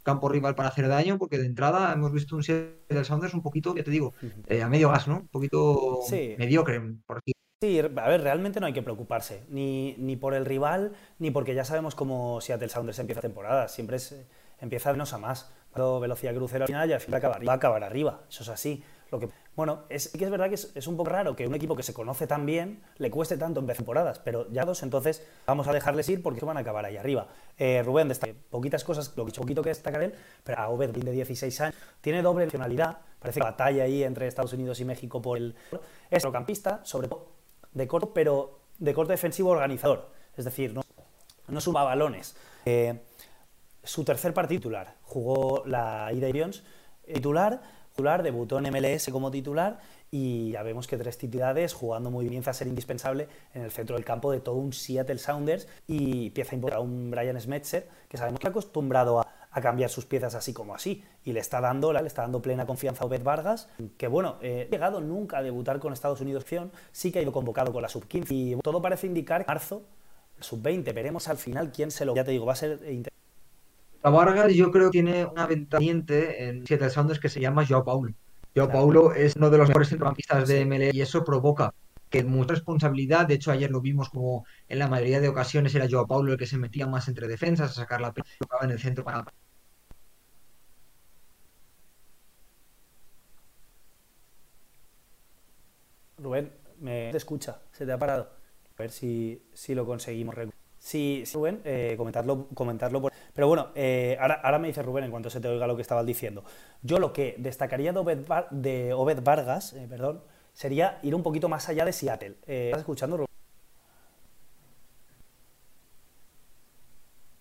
[0.03, 3.75] campo rival para hacer daño, porque de entrada hemos visto un Seattle Sounders un poquito,
[3.75, 4.13] ya te digo,
[4.47, 5.17] eh, a medio gas, ¿no?
[5.17, 6.35] Un poquito Sí.
[6.37, 7.31] mediocre, por así
[7.63, 11.55] Sí, a ver, realmente no hay que preocuparse, ni, ni por el rival, ni porque
[11.55, 13.67] ya sabemos cómo Seattle Sounders empieza temporada.
[13.67, 14.15] Siempre es,
[14.61, 15.51] empieza de menos a más.
[15.73, 18.21] Velocidad crucero al final y al final va a acabar arriba.
[18.29, 18.83] Eso es así.
[19.11, 21.75] Lo que, bueno, es que es verdad que es, un poco raro que un equipo
[21.75, 25.67] que se conoce tan bien le cueste tanto en temporadas, pero ya dos, entonces vamos
[25.67, 27.27] a dejarles ir porque van a acabar ahí arriba.
[27.57, 31.11] Eh, Rubén, destaca poquitas cosas, lo que poquito que destacar él, pero a Obed, de
[31.11, 35.37] 16 años, tiene doble nacionalidad, parece que batalla ahí entre Estados Unidos y México por
[35.37, 35.55] el...
[36.09, 37.35] Es campista, sobre todo
[37.75, 40.81] de corto, pero de corto defensivo organizador, es decir, no,
[41.47, 42.35] no suba balones.
[42.65, 42.99] Eh,
[43.83, 47.61] su tercer partido titular, jugó la ida y titular,
[47.95, 49.79] debutó en MLS como titular
[50.11, 53.95] y ya vemos que tres titulares jugando muy bien, a ser indispensable en el centro
[53.95, 58.17] del campo de todo un Seattle Sounders y pieza importante a un Brian Smetzer que
[58.17, 59.27] sabemos que ha acostumbrado a,
[59.61, 63.05] cambiar sus piezas así como así y le está dando, le está dando plena confianza
[63.05, 66.45] a Obed Vargas, que bueno, eh, ha llegado nunca a debutar con Estados Unidos,
[66.91, 69.83] sí que ha ido convocado con la sub-15 y todo parece indicar que marzo,
[70.41, 72.13] sub-20, veremos al final quién se lo...
[72.13, 72.81] Ya te digo, va a ser
[74.05, 77.83] la Vargas yo creo que tiene una ventaniente en Seattle Sounders que se llama Joao
[77.83, 78.13] Paulo.
[78.55, 81.73] Joao Paulo es uno de los mejores centrocampistas de MLE y eso provoca
[82.11, 85.87] que mucha responsabilidad, de hecho ayer lo vimos como en la mayoría de ocasiones era
[85.89, 88.79] Joao Paulo el que se metía más entre defensas a sacar la pelota en el
[88.79, 89.25] centro para
[96.19, 98.29] Rubén, me te escucha, se te ha parado.
[98.77, 100.35] A ver si, si lo conseguimos.
[100.85, 103.11] Sí, sí Rubén, eh, comentarlo, comentarlo por...
[103.33, 106.05] Pero bueno, eh, ahora, me dice Rubén en cuanto se te oiga lo que estabas
[106.05, 106.43] diciendo.
[106.83, 110.21] Yo lo que destacaría de Obed, Vargas, eh, perdón,
[110.53, 112.35] sería ir un poquito más allá de Seattle.
[112.45, 113.27] ¿Estás escuchando, Rubén?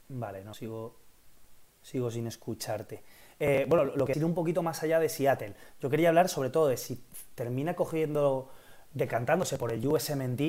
[0.08, 0.96] Vale, no sigo,
[1.82, 3.02] sigo sin escucharte.
[3.68, 5.52] bueno, lo que ir un poquito más allá de Seattle.
[5.82, 8.48] Yo quería hablar sobre todo de si termina cogiendo,
[8.94, 10.40] decantándose por el USMNT,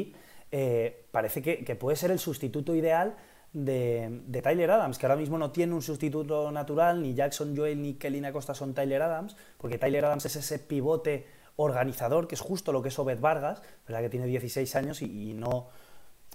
[0.57, 3.17] eh, parece que, puede ser el sustituto ideal
[3.51, 7.95] de, Tyler Adams, que ahora mismo no tiene un sustituto natural, ni Jackson Joel ni
[7.95, 11.27] Kelly Acosta son Tyler Adams, porque Tyler Adams es ese pivote
[11.57, 13.99] organizador, que es justo lo que es Obed Vargas, ¿verdad?
[13.99, 15.67] que tiene 16 años y, no,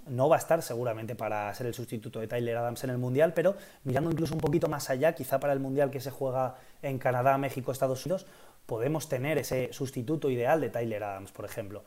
[0.05, 3.33] no va a estar seguramente para ser el sustituto de Tyler Adams en el Mundial,
[3.33, 3.55] pero
[3.85, 7.39] mirando incluso un poquito más allá, quizá para el Mundial que se juega en Canadá,
[7.39, 8.27] México, Estados Unidos,
[8.67, 11.83] podemos tener ese sustituto ideal de Tyler Adams, por ejemplo.